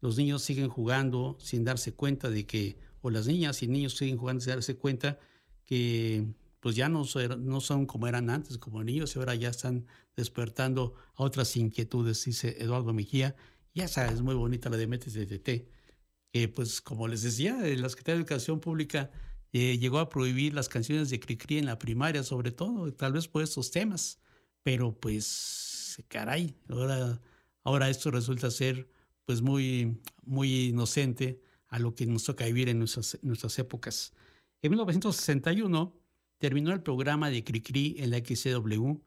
Los 0.00 0.16
niños 0.16 0.42
siguen 0.42 0.68
jugando 0.68 1.36
sin 1.40 1.64
darse 1.64 1.92
cuenta 1.92 2.30
de 2.30 2.46
que, 2.46 2.78
o 3.00 3.10
las 3.10 3.26
niñas 3.26 3.62
y 3.62 3.68
niños 3.68 3.96
siguen 3.96 4.16
jugando 4.16 4.40
sin 4.40 4.52
darse 4.52 4.76
cuenta 4.76 5.18
que 5.64 6.24
pues 6.60 6.76
ya 6.76 6.88
no, 6.88 7.04
no 7.38 7.60
son 7.60 7.86
como 7.86 8.06
eran 8.06 8.30
antes, 8.30 8.58
como 8.58 8.82
niños, 8.82 9.14
y 9.14 9.18
ahora 9.18 9.34
ya 9.34 9.48
están 9.48 9.86
despertando 10.16 10.94
a 11.14 11.22
otras 11.22 11.56
inquietudes, 11.56 12.24
dice 12.24 12.56
Eduardo 12.60 12.92
Mejía. 12.92 13.36
Y 13.72 13.82
esa 13.82 14.06
es 14.10 14.22
muy 14.22 14.34
bonita 14.34 14.70
la 14.70 14.76
de 14.76 14.86
Metes 14.86 15.14
de 15.14 15.42
que 15.42 16.48
pues 16.48 16.80
como 16.80 17.08
les 17.08 17.22
decía, 17.22 17.56
la 17.56 17.88
Secretaría 17.88 18.16
de 18.16 18.22
Educación 18.22 18.60
Pública 18.60 19.10
eh, 19.52 19.78
llegó 19.78 19.98
a 19.98 20.08
prohibir 20.08 20.54
las 20.54 20.68
canciones 20.68 21.10
de 21.10 21.18
Cricri 21.20 21.58
en 21.58 21.66
la 21.66 21.78
primaria, 21.78 22.22
sobre 22.22 22.52
todo, 22.52 22.92
tal 22.92 23.12
vez 23.12 23.28
por 23.28 23.42
estos 23.42 23.70
temas, 23.70 24.20
pero 24.68 24.92
pues 24.92 26.04
caray, 26.08 26.54
ahora, 26.68 27.22
ahora 27.64 27.88
esto 27.88 28.10
resulta 28.10 28.50
ser 28.50 28.86
pues 29.24 29.40
muy, 29.40 29.98
muy 30.26 30.66
inocente 30.66 31.40
a 31.68 31.78
lo 31.78 31.94
que 31.94 32.04
nos 32.04 32.24
toca 32.24 32.44
vivir 32.44 32.68
en 32.68 32.78
nuestras, 32.78 33.58
épocas. 33.58 34.12
En 34.60 34.72
1961 34.72 35.98
terminó 36.36 36.74
el 36.74 36.82
programa 36.82 37.30
de 37.30 37.44
Cricri 37.44 37.96
en 37.98 38.10
la 38.10 38.18
XCW 38.18 38.98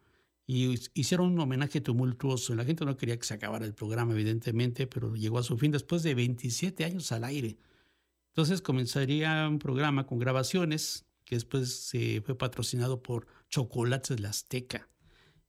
y 0.47 0.79
hicieron 0.95 1.33
un 1.33 1.39
homenaje 1.39 1.79
tumultuoso. 1.79 2.55
La 2.55 2.65
gente 2.65 2.83
no 2.83 2.97
quería 2.97 3.19
que 3.19 3.27
se 3.27 3.35
acabara 3.35 3.63
el 3.63 3.75
programa, 3.75 4.13
evidentemente, 4.13 4.87
pero 4.87 5.13
llegó 5.13 5.37
a 5.37 5.43
su 5.43 5.59
fin 5.59 5.69
después 5.69 6.01
de 6.01 6.15
27 6.15 6.85
años 6.85 7.11
al 7.11 7.23
aire. 7.23 7.59
Entonces 8.29 8.63
comenzaría 8.63 9.47
un 9.47 9.59
programa 9.59 10.07
con 10.07 10.17
grabaciones 10.17 11.05
que 11.23 11.35
después 11.35 11.71
se 11.71 12.19
fue 12.21 12.35
patrocinado 12.35 13.03
por 13.03 13.27
Chocolates 13.47 14.19
la 14.19 14.29
Azteca. 14.29 14.87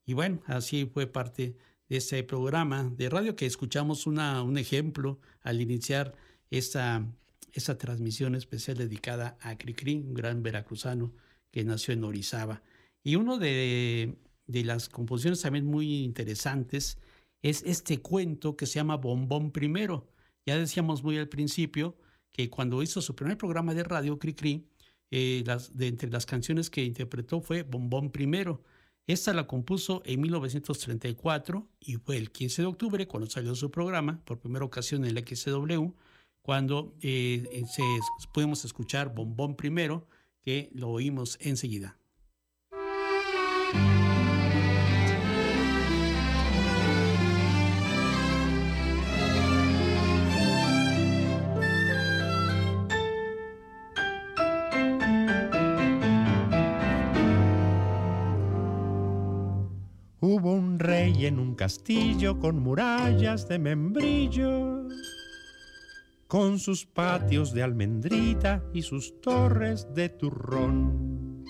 Y 0.05 0.15
bueno, 0.15 0.43
así 0.47 0.87
fue 0.87 1.07
parte 1.07 1.57
de 1.89 1.97
ese 1.97 2.23
programa 2.25 2.91
de 2.97 3.09
radio 3.09 3.37
que 3.37 3.47
escuchamos 3.47 4.07
una, 4.07 4.43
un 4.43 4.59
ejemplo 4.59 5.21
al 5.43 5.61
iniciar 5.61 6.15
esta, 6.51 7.07
esta 7.53 7.79
transmisión 7.79 8.35
especial 8.35 8.77
dedicada 8.77 9.37
a 9.41 9.57
Cricri, 9.57 9.97
un 9.97 10.15
gran 10.15 10.43
veracruzano 10.43 11.13
que 11.51 11.65
nació 11.65 11.95
en 11.95 12.05
Orizaba. 12.05 12.63
Y 13.05 13.17
uno 13.17 13.39
de, 13.39 14.17
de 14.47 14.65
las 14.65 14.89
composiciones 14.89 15.43
también 15.43 15.67
muy 15.67 16.03
interesantes 16.05 16.99
es 17.43 17.63
este 17.65 17.99
cuento 17.99 18.57
que 18.57 18.67
se 18.67 18.75
llama 18.75 18.97
Bombón 18.97 19.51
Primero. 19.51 20.09
Ya 20.47 20.57
decíamos 20.57 21.03
muy 21.03 21.19
al 21.19 21.29
principio 21.29 21.97
que 22.33 22.49
cuando 22.49 22.83
hizo 22.83 23.03
su 23.03 23.15
primer 23.15 23.37
programa 23.37 23.75
de 23.75 23.85
radio, 23.85 24.19
Cricri, 24.19 24.67
eh, 25.11 25.45
de 25.75 25.87
entre 25.89 26.11
las 26.11 26.25
canciones 26.25 26.71
que 26.71 26.85
interpretó 26.85 27.41
fue 27.41 27.63
Bombón 27.63 28.11
Primero. 28.11 28.63
Esta 29.07 29.33
la 29.33 29.47
compuso 29.47 30.03
en 30.05 30.21
1934 30.21 31.69
y 31.81 31.97
fue 31.97 32.17
el 32.17 32.31
15 32.31 32.63
de 32.63 32.69
octubre 32.69 33.09
cuando 33.09 33.29
salió 33.29 33.55
su 33.55 33.71
programa, 33.71 34.21
por 34.25 34.39
primera 34.39 34.65
ocasión 34.65 35.05
en 35.05 35.17
el 35.17 35.27
XCW, 35.27 35.91
cuando 36.41 36.95
eh, 37.01 37.65
se, 37.73 37.83
pudimos 38.33 38.65
escuchar 38.65 39.13
Bombón 39.15 39.57
Primero, 39.57 40.07
que 40.41 40.71
lo 40.73 40.91
oímos 40.91 41.37
enseguida. 41.41 41.99
Castillo 61.63 62.41
con 62.41 62.59
murallas 62.59 63.47
de 63.47 63.57
membrillo, 63.57 64.89
con 66.27 66.59
sus 66.59 66.85
patios 66.85 67.55
de 67.55 67.63
almendrita 67.63 68.65
y 68.75 68.83
sus 68.83 69.21
torres 69.21 69.87
de 69.95 70.09
turrón. 70.09 71.45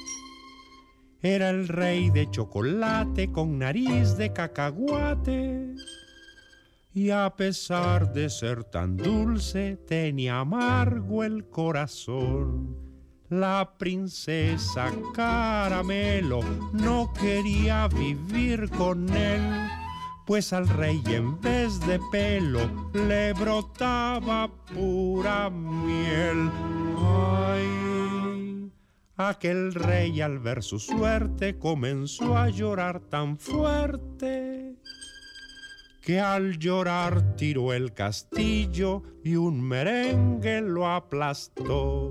Era 1.23 1.49
el 1.49 1.67
rey 1.67 2.11
de 2.11 2.31
chocolate 2.31 3.33
con 3.33 3.59
nariz 3.59 4.19
de 4.19 4.35
cacahuate. 4.35 5.77
Y 6.93 7.09
a 7.09 7.35
pesar 7.35 8.13
de 8.13 8.29
ser 8.29 8.65
tan 8.65 8.99
dulce, 8.99 9.79
tenía 9.87 10.41
amargo 10.41 11.25
el 11.25 11.49
corazón. 11.49 12.77
La 13.31 13.79
princesa 13.79 14.93
Caramelo 15.15 16.41
no 16.75 17.11
quería 17.19 17.89
vivir 17.89 18.69
con 18.69 19.09
él, 19.09 19.41
pues 20.33 20.55
al 20.55 20.67
rey 20.67 21.03
en 21.09 21.39
vez 21.43 21.79
de 21.87 22.01
pelo 22.11 22.61
le 22.95 23.35
brotaba 23.35 24.51
pura 24.75 25.51
miel. 25.51 26.51
Ay, 26.99 28.73
aquel 29.19 29.75
rey 29.75 30.23
al 30.23 30.39
ver 30.39 30.63
su 30.63 30.79
suerte 30.79 31.59
comenzó 31.59 32.39
a 32.39 32.49
llorar 32.49 33.01
tan 33.01 33.37
fuerte 33.37 34.75
que 36.01 36.19
al 36.19 36.59
llorar 36.59 37.37
tiró 37.37 37.75
el 37.75 37.93
castillo 37.93 39.03
y 39.23 39.37
un 39.37 39.61
merengue 39.61 40.63
lo 40.63 40.89
aplastó. 40.89 42.11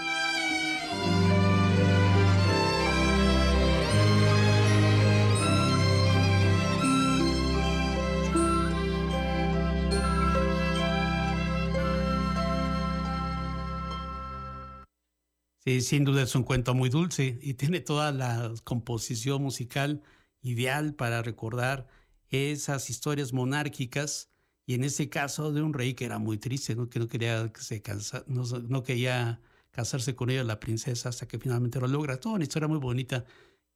Sí, 15.63 15.81
sin 15.81 16.05
duda 16.05 16.23
es 16.23 16.33
un 16.35 16.43
cuento 16.43 16.73
muy 16.73 16.89
dulce 16.89 17.37
y 17.39 17.53
tiene 17.53 17.81
toda 17.81 18.11
la 18.11 18.51
composición 18.63 19.43
musical 19.43 20.01
ideal 20.41 20.95
para 20.95 21.21
recordar 21.21 21.87
esas 22.29 22.89
historias 22.89 23.31
monárquicas 23.31 24.31
y 24.65 24.73
en 24.73 24.83
ese 24.83 25.09
caso 25.09 25.51
de 25.51 25.61
un 25.61 25.73
rey 25.73 25.93
que 25.93 26.05
era 26.05 26.17
muy 26.17 26.37
triste, 26.39 26.75
¿no? 26.75 26.89
que 26.89 26.99
no 26.99 27.07
quería 27.07 27.51
que 27.53 27.61
se 27.61 27.83
no, 28.27 28.83
quería 28.83 29.39
casarse 29.69 30.15
con 30.15 30.31
ella 30.31 30.43
la 30.43 30.59
princesa 30.59 31.09
hasta 31.09 31.27
que 31.27 31.37
finalmente 31.37 31.79
lo 31.79 31.87
logra. 31.87 32.19
Toda 32.19 32.35
una 32.35 32.43
historia 32.43 32.67
muy 32.67 32.79
bonita 32.79 33.25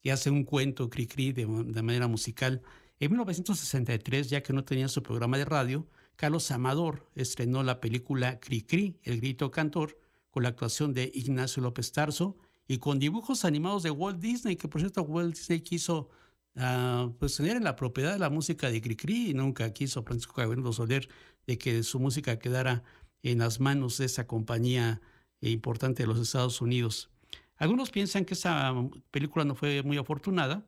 que 0.01 0.11
hace 0.11 0.31
un 0.31 0.43
cuento 0.43 0.89
cri-cri 0.89 1.33
de 1.33 1.45
manera 1.83 2.07
musical. 2.07 2.63
En 2.99 3.11
1963, 3.11 4.29
ya 4.29 4.41
que 4.41 4.53
no 4.53 4.63
tenía 4.63 4.87
su 4.87 5.03
programa 5.03 5.37
de 5.37 5.45
radio, 5.45 5.87
Carlos 6.15 6.49
Amador 6.51 7.09
estrenó 7.13 7.61
la 7.61 7.79
película 7.79 8.39
Cri-Cri, 8.39 8.97
El 9.03 9.17
Grito 9.19 9.51
Cantor, 9.51 9.99
con 10.35 10.43
la 10.43 10.49
actuación 10.49 10.93
de 10.93 11.09
Ignacio 11.13 11.63
López 11.63 11.93
Tarso 11.93 12.35
y 12.67 12.79
con 12.79 12.99
dibujos 12.99 13.45
animados 13.45 13.83
de 13.83 13.91
Walt 13.91 14.19
Disney, 14.19 14.57
que 14.57 14.67
por 14.67 14.81
cierto 14.81 15.01
Walt 15.03 15.33
Disney 15.33 15.61
quiso 15.61 16.09
uh, 16.57 17.09
pues 17.17 17.37
tener 17.37 17.55
en 17.55 17.63
la 17.63 17.77
propiedad 17.77 18.11
de 18.11 18.19
la 18.19 18.29
música 18.29 18.69
de 18.69 18.81
Cricri 18.81 19.29
y 19.29 19.33
nunca 19.33 19.71
quiso 19.71 20.03
Francisco 20.03 20.33
Gabriel 20.35 20.73
Soler 20.73 21.07
de 21.47 21.57
que 21.57 21.83
su 21.83 22.01
música 22.01 22.37
quedara 22.37 22.83
en 23.23 23.37
las 23.37 23.61
manos 23.61 23.97
de 23.97 24.07
esa 24.07 24.27
compañía 24.27 24.99
importante 25.39 26.03
de 26.03 26.07
los 26.07 26.19
Estados 26.19 26.59
Unidos. 26.59 27.09
Algunos 27.55 27.89
piensan 27.89 28.25
que 28.25 28.33
esa 28.33 28.73
película 29.11 29.45
no 29.45 29.55
fue 29.55 29.83
muy 29.83 29.97
afortunada 29.97 30.67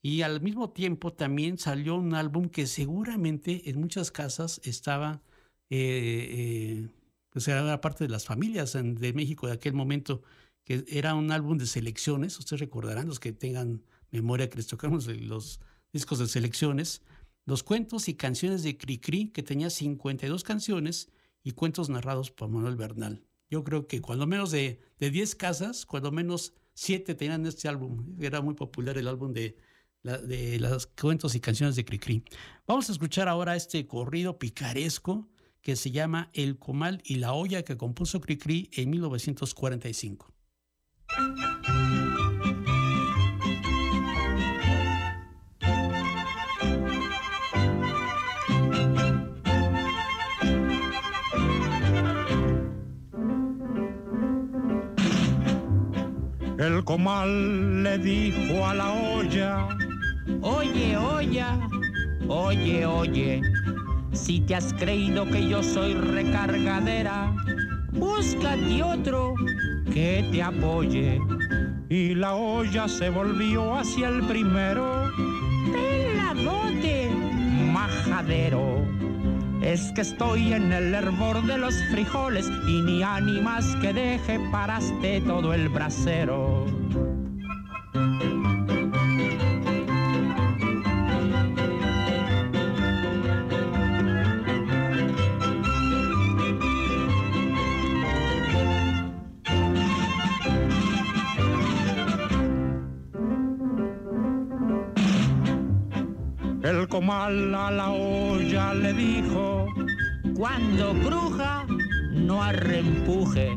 y 0.00 0.22
al 0.22 0.40
mismo 0.40 0.70
tiempo 0.70 1.12
también 1.12 1.58
salió 1.58 1.96
un 1.96 2.14
álbum 2.14 2.48
que 2.48 2.68
seguramente 2.68 3.68
en 3.68 3.80
muchas 3.80 4.12
casas 4.12 4.60
estaba, 4.62 5.22
eh, 5.70 6.86
eh, 6.86 6.88
pues 7.32 7.48
era 7.48 7.80
parte 7.80 8.04
de 8.04 8.10
las 8.10 8.26
familias 8.26 8.74
de 8.74 9.12
México 9.14 9.46
de 9.46 9.54
aquel 9.54 9.72
momento, 9.72 10.22
que 10.64 10.84
era 10.86 11.14
un 11.14 11.32
álbum 11.32 11.58
de 11.58 11.66
selecciones, 11.66 12.38
ustedes 12.38 12.60
recordarán 12.60 13.08
los 13.08 13.18
que 13.18 13.32
tengan 13.32 13.82
memoria 14.10 14.48
que 14.50 14.56
les 14.56 14.66
tocamos 14.66 15.06
los 15.06 15.60
discos 15.92 16.18
de 16.18 16.28
selecciones, 16.28 17.02
los 17.46 17.62
cuentos 17.62 18.08
y 18.08 18.14
canciones 18.14 18.62
de 18.62 18.76
Cricri, 18.76 19.28
que 19.28 19.42
tenía 19.42 19.70
52 19.70 20.44
canciones 20.44 21.08
y 21.42 21.52
cuentos 21.52 21.88
narrados 21.88 22.30
por 22.30 22.48
Manuel 22.48 22.76
Bernal. 22.76 23.24
Yo 23.50 23.64
creo 23.64 23.86
que 23.86 24.00
cuando 24.00 24.26
menos 24.26 24.50
de, 24.50 24.80
de 25.00 25.10
10 25.10 25.34
casas, 25.34 25.86
cuando 25.86 26.12
menos 26.12 26.54
7 26.74 27.14
tenían 27.14 27.46
este 27.46 27.68
álbum. 27.68 28.16
Era 28.20 28.40
muy 28.40 28.54
popular 28.54 28.96
el 28.98 29.08
álbum 29.08 29.32
de, 29.32 29.56
de 30.02 30.58
los 30.58 30.86
cuentos 30.86 31.34
y 31.34 31.40
canciones 31.40 31.76
de 31.76 31.84
Cricri. 31.84 32.24
Vamos 32.66 32.88
a 32.88 32.92
escuchar 32.92 33.28
ahora 33.28 33.56
este 33.56 33.86
corrido 33.86 34.38
picaresco 34.38 35.28
que 35.62 35.76
se 35.76 35.90
llama 35.90 36.30
El 36.34 36.58
Comal 36.58 37.00
y 37.04 37.16
la 37.16 37.32
olla 37.32 37.62
que 37.62 37.76
compuso 37.76 38.20
Cricri 38.20 38.68
en 38.74 38.90
1945. 38.90 40.26
El 56.58 56.84
comal 56.84 57.82
le 57.82 57.98
dijo 57.98 58.64
a 58.64 58.74
la 58.74 58.92
olla, 58.92 59.68
Oye, 60.42 60.96
olla, 60.96 61.58
oye, 62.28 62.86
oye, 62.86 63.42
si 64.12 64.40
te 64.40 64.54
has 64.54 64.72
creído 64.74 65.26
que 65.26 65.48
yo 65.48 65.62
soy 65.62 65.94
recargadera, 65.94 67.34
búscate 67.92 68.82
otro 68.82 69.34
que 69.92 70.26
te 70.30 70.42
apoye. 70.42 71.20
Y 71.88 72.14
la 72.14 72.34
olla 72.34 72.88
se 72.88 73.10
volvió 73.10 73.74
hacia 73.74 74.08
el 74.08 74.22
primero, 74.26 75.10
peladote, 75.72 77.10
majadero. 77.72 78.86
Es 79.60 79.92
que 79.94 80.00
estoy 80.00 80.52
en 80.52 80.72
el 80.72 80.94
hervor 80.94 81.42
de 81.46 81.58
los 81.58 81.74
frijoles 81.92 82.50
y 82.66 82.80
ni 82.82 83.02
ánimas 83.02 83.76
que 83.80 83.92
deje 83.92 84.40
paraste 84.50 85.20
todo 85.20 85.54
el 85.54 85.68
brasero. 85.68 86.66
Comal 107.02 107.52
a 107.52 107.70
la 107.72 107.90
olla 107.90 108.74
le 108.74 108.92
dijo, 108.92 109.66
cuando 110.36 110.92
cruja, 111.04 111.66
no 112.12 112.40
arrempuje. 112.40 113.56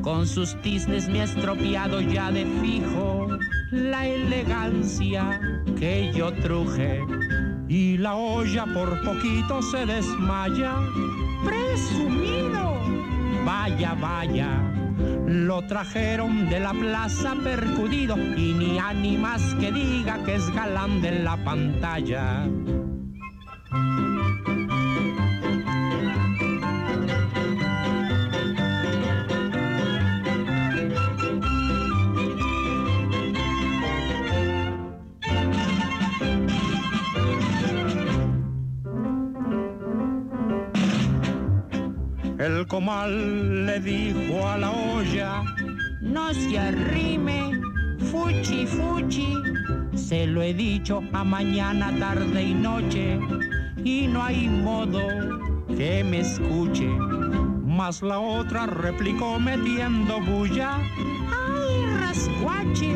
Con 0.00 0.26
sus 0.26 0.56
tiznes 0.62 1.06
me 1.06 1.20
ha 1.20 1.24
estropeado 1.24 2.00
ya 2.00 2.30
de 2.30 2.46
fijo 2.62 3.28
la 3.70 4.06
elegancia 4.06 5.38
que 5.78 6.10
yo 6.14 6.32
truje. 6.32 7.04
Y 7.68 7.98
la 7.98 8.14
olla 8.14 8.64
por 8.72 9.02
poquito 9.04 9.60
se 9.60 9.84
desmaya. 9.84 10.76
Presumido, 11.44 12.80
vaya, 13.44 13.94
vaya. 14.00 14.87
Lo 15.28 15.60
trajeron 15.66 16.48
de 16.48 16.58
la 16.58 16.72
plaza 16.72 17.34
percudido 17.44 18.16
y 18.16 18.54
ni 18.54 18.78
ánimas 18.78 19.54
que 19.60 19.70
diga 19.70 20.24
que 20.24 20.36
es 20.36 20.48
galán 20.54 21.02
de 21.02 21.22
la 21.22 21.36
pantalla. 21.44 22.46
Comal 42.78 43.66
le 43.66 43.80
dijo 43.80 44.48
a 44.48 44.56
la 44.56 44.70
olla, 44.70 45.42
no 46.00 46.32
se 46.32 46.56
arrime, 46.56 47.60
fuchi 48.08 48.66
fuchi, 48.66 49.34
se 49.96 50.28
lo 50.28 50.42
he 50.42 50.54
dicho 50.54 51.02
a 51.12 51.24
mañana, 51.24 51.92
tarde 51.98 52.40
y 52.40 52.54
noche, 52.54 53.18
y 53.82 54.06
no 54.06 54.22
hay 54.22 54.48
modo 54.48 55.00
que 55.76 56.04
me 56.04 56.20
escuche. 56.20 56.88
Mas 57.66 58.00
la 58.00 58.20
otra 58.20 58.66
replicó 58.66 59.40
metiendo 59.40 60.20
bulla, 60.20 60.78
ay 60.78 61.84
rascuache, 61.98 62.94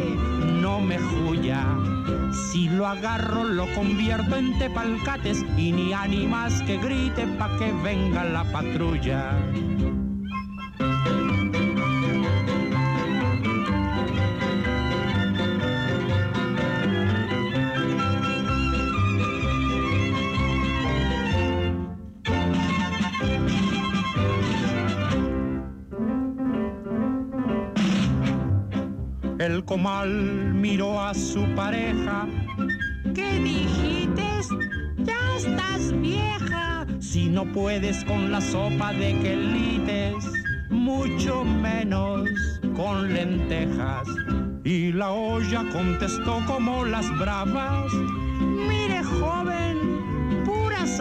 no 0.62 0.80
me 0.80 0.96
juya. 0.98 1.81
Si 2.32 2.68
lo 2.68 2.86
agarro 2.86 3.44
lo 3.44 3.66
convierto 3.74 4.36
en 4.36 4.58
tepalcates 4.58 5.44
y 5.56 5.72
ni 5.72 5.92
ánimas 5.92 6.62
que 6.62 6.78
grite 6.78 7.26
pa' 7.38 7.56
que 7.58 7.72
venga 7.82 8.24
la 8.24 8.44
patrulla. 8.44 9.36
Comal 29.82 30.54
miró 30.54 31.00
a 31.00 31.12
su 31.12 31.44
pareja. 31.56 32.28
¿Qué 33.16 33.40
dijiste? 33.40 34.22
Ya 34.98 35.18
estás 35.36 35.90
vieja. 36.00 36.86
Si 37.00 37.28
no 37.28 37.50
puedes 37.50 38.04
con 38.04 38.30
la 38.30 38.40
sopa 38.40 38.92
de 38.92 39.18
quelites, 39.18 40.24
mucho 40.70 41.42
menos 41.42 42.30
con 42.76 43.12
lentejas. 43.12 44.06
Y 44.62 44.92
la 44.92 45.10
olla 45.10 45.64
contestó 45.72 46.40
como 46.46 46.84
las 46.84 47.10
bravas. 47.18 47.92
Mire, 48.38 49.02
joven, 49.02 50.44
puras 50.44 51.00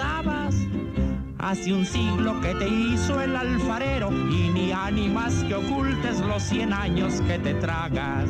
Hace 1.52 1.74
un 1.74 1.86
siglo 1.86 2.40
que 2.40 2.56
te 2.56 2.66
hizo 2.66 3.20
el 3.20 3.36
alfarero 3.36 4.10
y 4.10 4.48
ni 4.54 4.72
ánimas 4.72 5.44
que 5.44 5.56
ocultes 5.56 6.22
los 6.22 6.44
cien 6.44 6.72
años 6.72 7.20
que 7.24 7.40
te 7.40 7.54
tragas. 7.56 8.30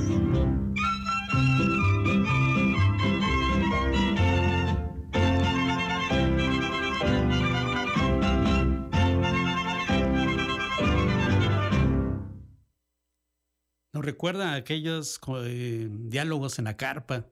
Nos 13.93 14.03
recuerda 14.03 14.55
aquellos 14.55 15.21
eh, 15.45 15.89
diálogos 15.91 16.57
en 16.57 16.65
la 16.65 16.75
carpa, 16.75 17.27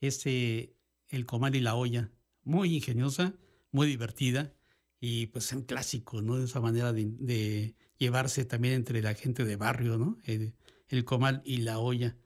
este, 0.00 0.76
el 1.08 1.26
comal 1.26 1.56
y 1.56 1.60
la 1.60 1.74
olla, 1.74 2.12
muy 2.44 2.76
ingeniosa, 2.76 3.34
muy 3.72 3.88
divertida 3.88 4.52
y 5.04 5.26
pues 5.26 5.52
un 5.52 5.62
clásico, 5.62 6.22
¿no? 6.22 6.38
De 6.38 6.44
esa 6.44 6.60
manera 6.60 6.92
de, 6.92 7.74
llevarse 7.98 8.44
también 8.44 8.74
entre 8.74 9.02
la 9.02 9.14
gente 9.14 9.44
de 9.44 9.56
barrio, 9.56 9.98
¿no? 9.98 10.16
El, 10.22 10.54
el, 10.88 11.04
comal 11.04 11.42
y 11.44 11.58
la 11.58 11.80
olla. 11.80 12.16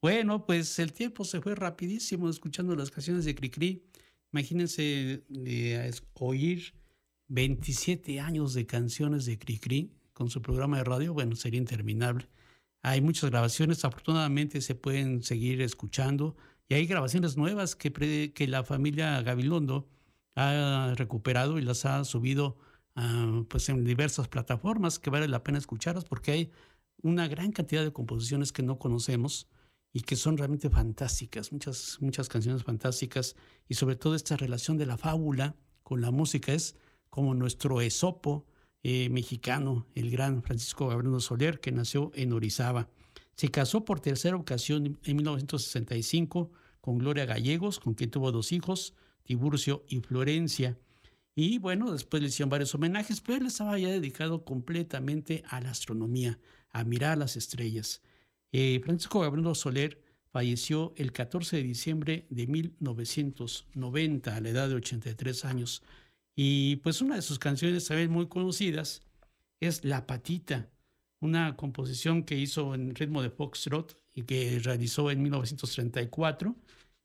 Bueno, 0.00 0.46
pues 0.46 0.78
el 0.78 0.94
tiempo 0.94 1.24
se 1.26 1.42
fue 1.42 1.54
rapidísimo 1.54 2.30
escuchando 2.30 2.74
las 2.74 2.90
canciones 2.90 3.26
de 3.26 3.34
Cricri. 3.34 3.84
Imagínense 4.32 5.24
eh, 5.44 5.90
oír 6.14 6.74
27 7.28 8.18
años 8.18 8.54
de 8.54 8.64
canciones 8.64 9.26
de 9.26 9.38
Cricri 9.38 9.92
con 10.14 10.30
su 10.30 10.40
programa 10.40 10.78
de 10.78 10.84
radio, 10.84 11.12
bueno, 11.12 11.36
sería 11.36 11.58
interminable. 11.60 12.28
Hay 12.80 13.02
muchas 13.02 13.28
grabaciones, 13.28 13.84
afortunadamente 13.84 14.62
se 14.62 14.74
pueden 14.74 15.22
seguir 15.22 15.60
escuchando 15.60 16.34
y 16.66 16.74
hay 16.74 16.86
grabaciones 16.86 17.36
nuevas 17.36 17.76
que, 17.76 18.32
que 18.34 18.46
la 18.48 18.64
familia 18.64 19.20
Gabilondo 19.20 19.86
ha 20.34 20.94
recuperado 20.96 21.58
y 21.58 21.62
las 21.62 21.84
ha 21.84 22.04
subido 22.04 22.56
uh, 22.96 23.44
pues 23.44 23.68
en 23.68 23.84
diversas 23.84 24.28
plataformas 24.28 24.98
que 24.98 25.10
vale 25.10 25.28
la 25.28 25.42
pena 25.42 25.58
escucharlas 25.58 26.04
porque 26.04 26.32
hay 26.32 26.50
una 27.02 27.28
gran 27.28 27.52
cantidad 27.52 27.82
de 27.82 27.92
composiciones 27.92 28.52
que 28.52 28.62
no 28.62 28.78
conocemos 28.78 29.48
y 29.92 30.00
que 30.00 30.16
son 30.16 30.38
realmente 30.38 30.70
fantásticas, 30.70 31.52
muchas, 31.52 31.98
muchas 32.00 32.28
canciones 32.28 32.62
fantásticas 32.62 33.36
y 33.68 33.74
sobre 33.74 33.96
todo 33.96 34.14
esta 34.14 34.36
relación 34.36 34.78
de 34.78 34.86
la 34.86 34.96
fábula 34.96 35.54
con 35.82 36.00
la 36.00 36.10
música 36.10 36.52
es 36.52 36.76
como 37.10 37.34
nuestro 37.34 37.80
esopo 37.82 38.46
eh, 38.82 39.10
mexicano, 39.10 39.86
el 39.94 40.10
gran 40.10 40.42
Francisco 40.42 40.88
Gabriel 40.88 41.20
Soler, 41.20 41.60
que 41.60 41.72
nació 41.72 42.10
en 42.14 42.32
Orizaba. 42.32 42.88
Se 43.34 43.48
casó 43.50 43.84
por 43.84 44.00
tercera 44.00 44.36
ocasión 44.36 44.98
en 45.04 45.16
1965 45.16 46.50
con 46.80 46.98
Gloria 46.98 47.26
Gallegos, 47.26 47.78
con 47.78 47.94
quien 47.94 48.10
tuvo 48.10 48.32
dos 48.32 48.50
hijos, 48.50 48.94
Tiburcio 49.22 49.84
y 49.88 50.00
Florencia. 50.00 50.78
Y 51.34 51.58
bueno, 51.58 51.92
después 51.92 52.22
le 52.22 52.28
hicieron 52.28 52.50
varios 52.50 52.74
homenajes, 52.74 53.20
pero 53.20 53.38
él 53.38 53.46
estaba 53.46 53.78
ya 53.78 53.88
dedicado 53.88 54.44
completamente 54.44 55.42
a 55.48 55.60
la 55.60 55.70
astronomía, 55.70 56.38
a 56.70 56.84
mirar 56.84 57.18
las 57.18 57.36
estrellas. 57.36 58.02
Eh, 58.52 58.80
Francisco 58.84 59.20
Gabriel 59.20 59.54
Soler 59.54 60.02
falleció 60.30 60.92
el 60.96 61.12
14 61.12 61.56
de 61.56 61.62
diciembre 61.62 62.26
de 62.30 62.46
1990 62.46 64.36
a 64.36 64.40
la 64.40 64.48
edad 64.48 64.68
de 64.68 64.74
83 64.74 65.44
años. 65.44 65.82
Y 66.34 66.76
pues 66.76 67.00
una 67.00 67.16
de 67.16 67.22
sus 67.22 67.38
canciones 67.38 67.86
también 67.86 68.10
muy 68.10 68.28
conocidas 68.28 69.02
es 69.60 69.84
La 69.84 70.06
Patita, 70.06 70.70
una 71.20 71.56
composición 71.56 72.24
que 72.24 72.36
hizo 72.36 72.74
en 72.74 72.94
ritmo 72.94 73.22
de 73.22 73.30
foxtrot 73.30 73.96
y 74.14 74.22
que 74.22 74.58
realizó 74.58 75.10
en 75.10 75.22
1934 75.22 76.56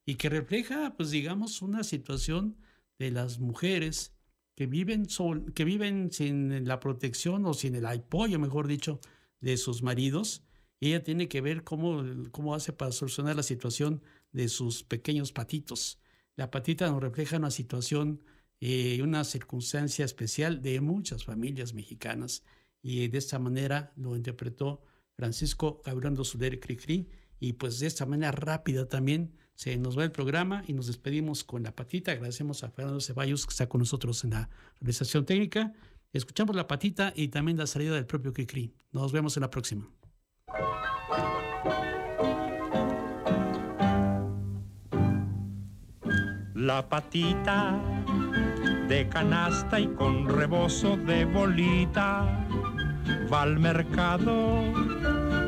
y 0.08 0.16
que 0.16 0.30
refleja, 0.30 0.96
pues 0.96 1.12
digamos, 1.12 1.62
una 1.62 1.84
situación 1.84 2.56
de 2.98 3.12
las 3.12 3.40
mujeres 3.40 4.14
que 4.56 4.66
viven, 4.66 5.10
sol, 5.10 5.52
que 5.54 5.66
viven 5.66 6.14
sin 6.14 6.66
la 6.66 6.80
protección 6.80 7.46
o 7.46 7.54
sin 7.54 7.76
el 7.76 7.86
apoyo, 7.86 8.40
mejor 8.40 8.68
dicho, 8.68 9.02
de 9.42 9.58
sus 9.58 9.84
maridos. 9.84 10.46
Ella 10.80 11.04
tiene 11.04 11.28
que 11.28 11.42
ver 11.42 11.66
cómo, 11.66 12.06
cómo 12.32 12.56
hace 12.56 12.72
para 12.72 12.94
solucionar 12.94 13.36
la 13.36 13.44
situación 13.44 14.02
de 14.32 14.48
sus 14.48 14.82
pequeños 14.82 15.34
patitos. 15.34 16.00
La 16.38 16.52
patita 16.52 16.90
nos 16.90 17.02
refleja 17.02 17.36
una 17.36 17.52
situación 17.52 18.24
y 18.62 19.02
una 19.02 19.26
circunstancia 19.26 20.06
especial 20.06 20.62
de 20.62 20.80
muchas 20.80 21.26
familias 21.26 21.74
mexicanas. 21.74 22.46
Y 22.82 23.10
de 23.10 23.18
esta 23.18 23.40
manera 23.40 23.92
lo 23.98 24.16
interpretó 24.16 24.82
Francisco 25.18 25.82
Gabriel 25.86 26.24
Soler 26.24 26.62
Cricri. 26.62 27.10
Y 27.42 27.54
pues 27.54 27.80
de 27.80 27.88
esta 27.88 28.06
manera 28.06 28.32
rápida 28.32 28.88
también 28.88 29.36
se 29.58 29.76
nos 29.76 29.98
va 29.98 30.04
el 30.04 30.12
programa 30.12 30.64
y 30.68 30.74
nos 30.74 30.86
despedimos 30.86 31.44
con 31.44 31.64
la 31.64 31.76
patita. 31.76 32.12
Agradecemos 32.12 32.64
a 32.64 32.70
Fernando 32.70 33.02
Ceballos 33.02 33.44
que 33.48 33.50
está 33.50 33.68
con 33.68 33.80
nosotros 33.80 34.24
en 34.24 34.30
la 34.30 34.50
realización 34.80 35.26
técnica. 35.26 35.74
Escuchamos 36.14 36.56
la 36.56 36.68
patita 36.68 37.12
y 37.16 37.30
también 37.30 37.58
la 37.58 37.66
salida 37.66 37.96
del 37.96 38.06
propio 38.06 38.34
Cricri. 38.34 38.72
Nos 38.92 39.12
vemos 39.12 39.36
en 39.36 39.42
la 39.42 39.50
próxima. 39.50 39.90
La 46.54 46.88
patita 46.88 47.82
de 48.88 49.10
canasta 49.10 49.80
y 49.80 49.88
con 49.88 50.30
rebozo 50.30 50.98
de 50.98 51.26
bolita. 51.26 52.48
Va 53.34 53.42
al 53.42 53.58
mercado 53.58 54.62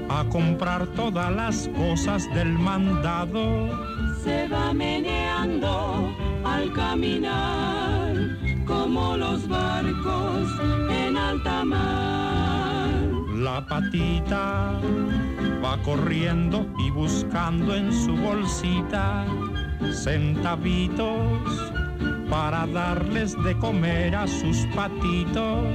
a 0.09 0.27
comprar 0.31 0.87
todas 0.95 1.31
las 1.31 1.67
cosas 1.77 2.27
del 2.33 2.49
mandado. 2.53 3.98
Se 4.29 4.47
va 4.47 4.71
meneando 4.73 6.13
al 6.43 6.71
caminar 6.73 8.13
como 8.63 9.17
los 9.17 9.47
barcos 9.47 10.47
en 10.91 11.17
alta 11.17 11.65
mar. 11.65 12.99
La 13.33 13.65
patita 13.65 14.79
va 15.65 15.81
corriendo 15.81 16.63
y 16.77 16.91
buscando 16.91 17.73
en 17.73 17.91
su 17.91 18.15
bolsita 18.17 19.25
centavitos 19.91 21.71
para 22.29 22.67
darles 22.67 23.35
de 23.43 23.57
comer 23.57 24.15
a 24.15 24.27
sus 24.27 24.57
patitos, 24.75 25.65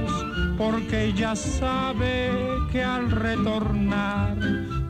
porque 0.57 1.11
ya 1.11 1.35
sabe 1.35 2.31
que 2.71 2.81
al 2.81 3.11
retornar 3.11 4.37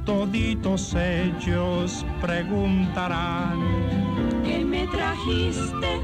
toditos 0.06 0.96
ellos 0.96 2.06
preguntarán. 2.22 3.60
¿Qué 4.44 4.64
me 4.64 4.88
trajiste, 4.88 6.00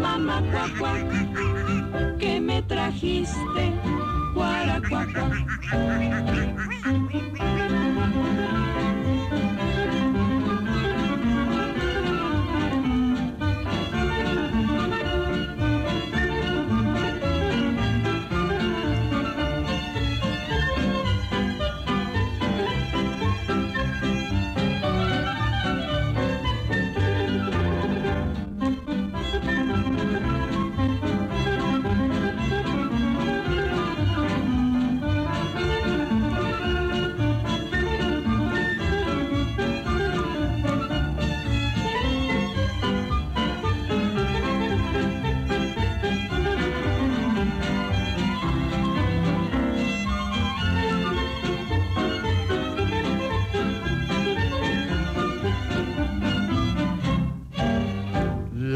mamá 0.00 0.42
cuacua? 0.50 0.94
¿Qué 2.18 2.40
me 2.40 2.62
trajiste, 2.62 3.72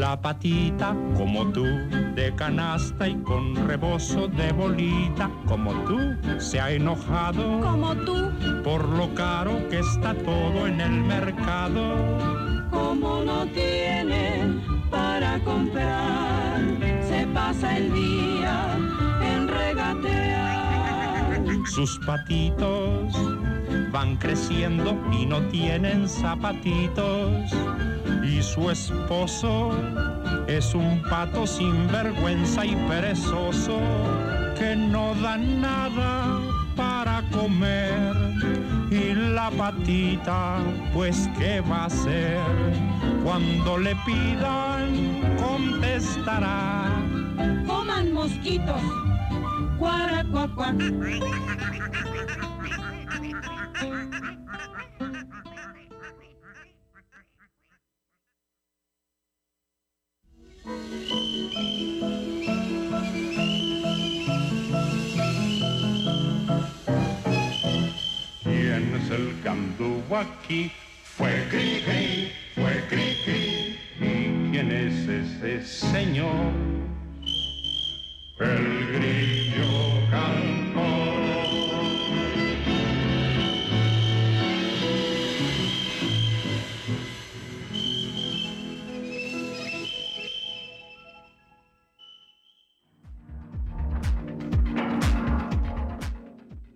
guaracuacua? 0.07 0.21
patita 0.21 0.95
como 1.15 1.51
tú, 1.51 1.63
de 2.15 2.33
canasta 2.35 3.07
y 3.07 3.15
con 3.23 3.55
rebozo 3.67 4.27
de 4.27 4.51
bolita, 4.51 5.29
como 5.47 5.73
tú, 5.85 6.15
se 6.39 6.59
ha 6.59 6.71
enojado 6.71 7.59
como 7.61 7.95
tú 7.95 8.31
por 8.63 8.87
lo 8.87 9.13
caro 9.13 9.67
que 9.69 9.79
está 9.79 10.13
todo 10.13 10.67
en 10.67 10.79
el 10.81 11.01
mercado. 11.01 12.67
Como 12.69 13.23
no 13.23 13.45
tiene 13.47 14.61
para 14.89 15.39
comprar, 15.39 16.61
se 17.01 17.27
pasa 17.27 17.77
el 17.77 17.93
día. 17.93 19.06
Sus 21.67 21.99
patitos 21.99 23.13
van 23.91 24.17
creciendo 24.17 24.97
y 25.11 25.25
no 25.25 25.41
tienen 25.49 26.07
zapatitos. 26.09 27.51
Y 28.23 28.41
su 28.41 28.69
esposo 28.71 29.71
es 30.47 30.73
un 30.73 31.01
pato 31.09 31.45
sin 31.45 31.87
vergüenza 31.87 32.65
y 32.65 32.75
perezoso 32.87 33.79
que 34.57 34.75
no 34.75 35.13
da 35.15 35.37
nada 35.37 36.39
para 36.75 37.21
comer. 37.31 38.15
Y 38.89 39.13
la 39.13 39.51
patita, 39.51 40.59
pues 40.93 41.29
qué 41.37 41.61
va 41.61 41.83
a 41.83 41.85
hacer? 41.85 42.39
Cuando 43.23 43.77
le 43.77 43.95
pidan, 44.05 45.35
contestará. 45.37 46.85
Coman 47.67 48.13
mosquitos, 48.13 48.81
cuaracuacuac. 49.77 50.77
¿Quién 68.43 68.95
es 68.95 69.09
el 69.11 69.41
que 69.41 69.49
anduvo 69.49 70.17
aquí? 70.17 70.71
Fue 71.03 71.47
Cri 71.49 71.81
Cri, 71.85 72.31
fue 72.55 72.83
Cri 72.89 73.17
Cri. 73.25 73.79
¿Y 73.99 74.51
quién 74.51 74.71
es 74.71 75.07
ese 75.07 75.63
señor? 75.65 76.76
El 78.39 78.93
grillo 78.93 80.11
cantor. 80.11 80.83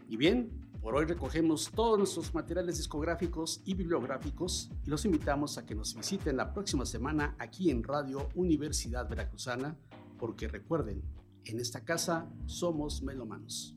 Y 0.10 0.18
bien, 0.18 0.50
por 0.82 0.96
hoy 0.96 1.06
recogemos 1.06 1.70
todos 1.76 2.00
nuestros 2.00 2.34
materiales 2.34 2.78
discográficos 2.78 3.62
y 3.66 3.76
bibliográficos 3.76 4.72
y 4.84 4.90
los 4.90 5.06
invitamos 5.06 5.60
a 5.60 5.66
que 5.68 5.76
nos 5.76 5.94
visiten 5.94 6.38
la 6.38 6.52
próxima 6.54 6.88
semana 6.88 7.36
aquí 7.38 7.70
en 7.70 7.84
Radio 7.84 8.30
Universidad 8.34 9.08
Veracruzana, 9.08 9.78
porque 10.18 10.48
recuerden, 10.48 11.04
en 11.46 11.60
esta 11.60 11.84
casa 11.84 12.30
somos 12.46 13.02
melomanos. 13.02 13.76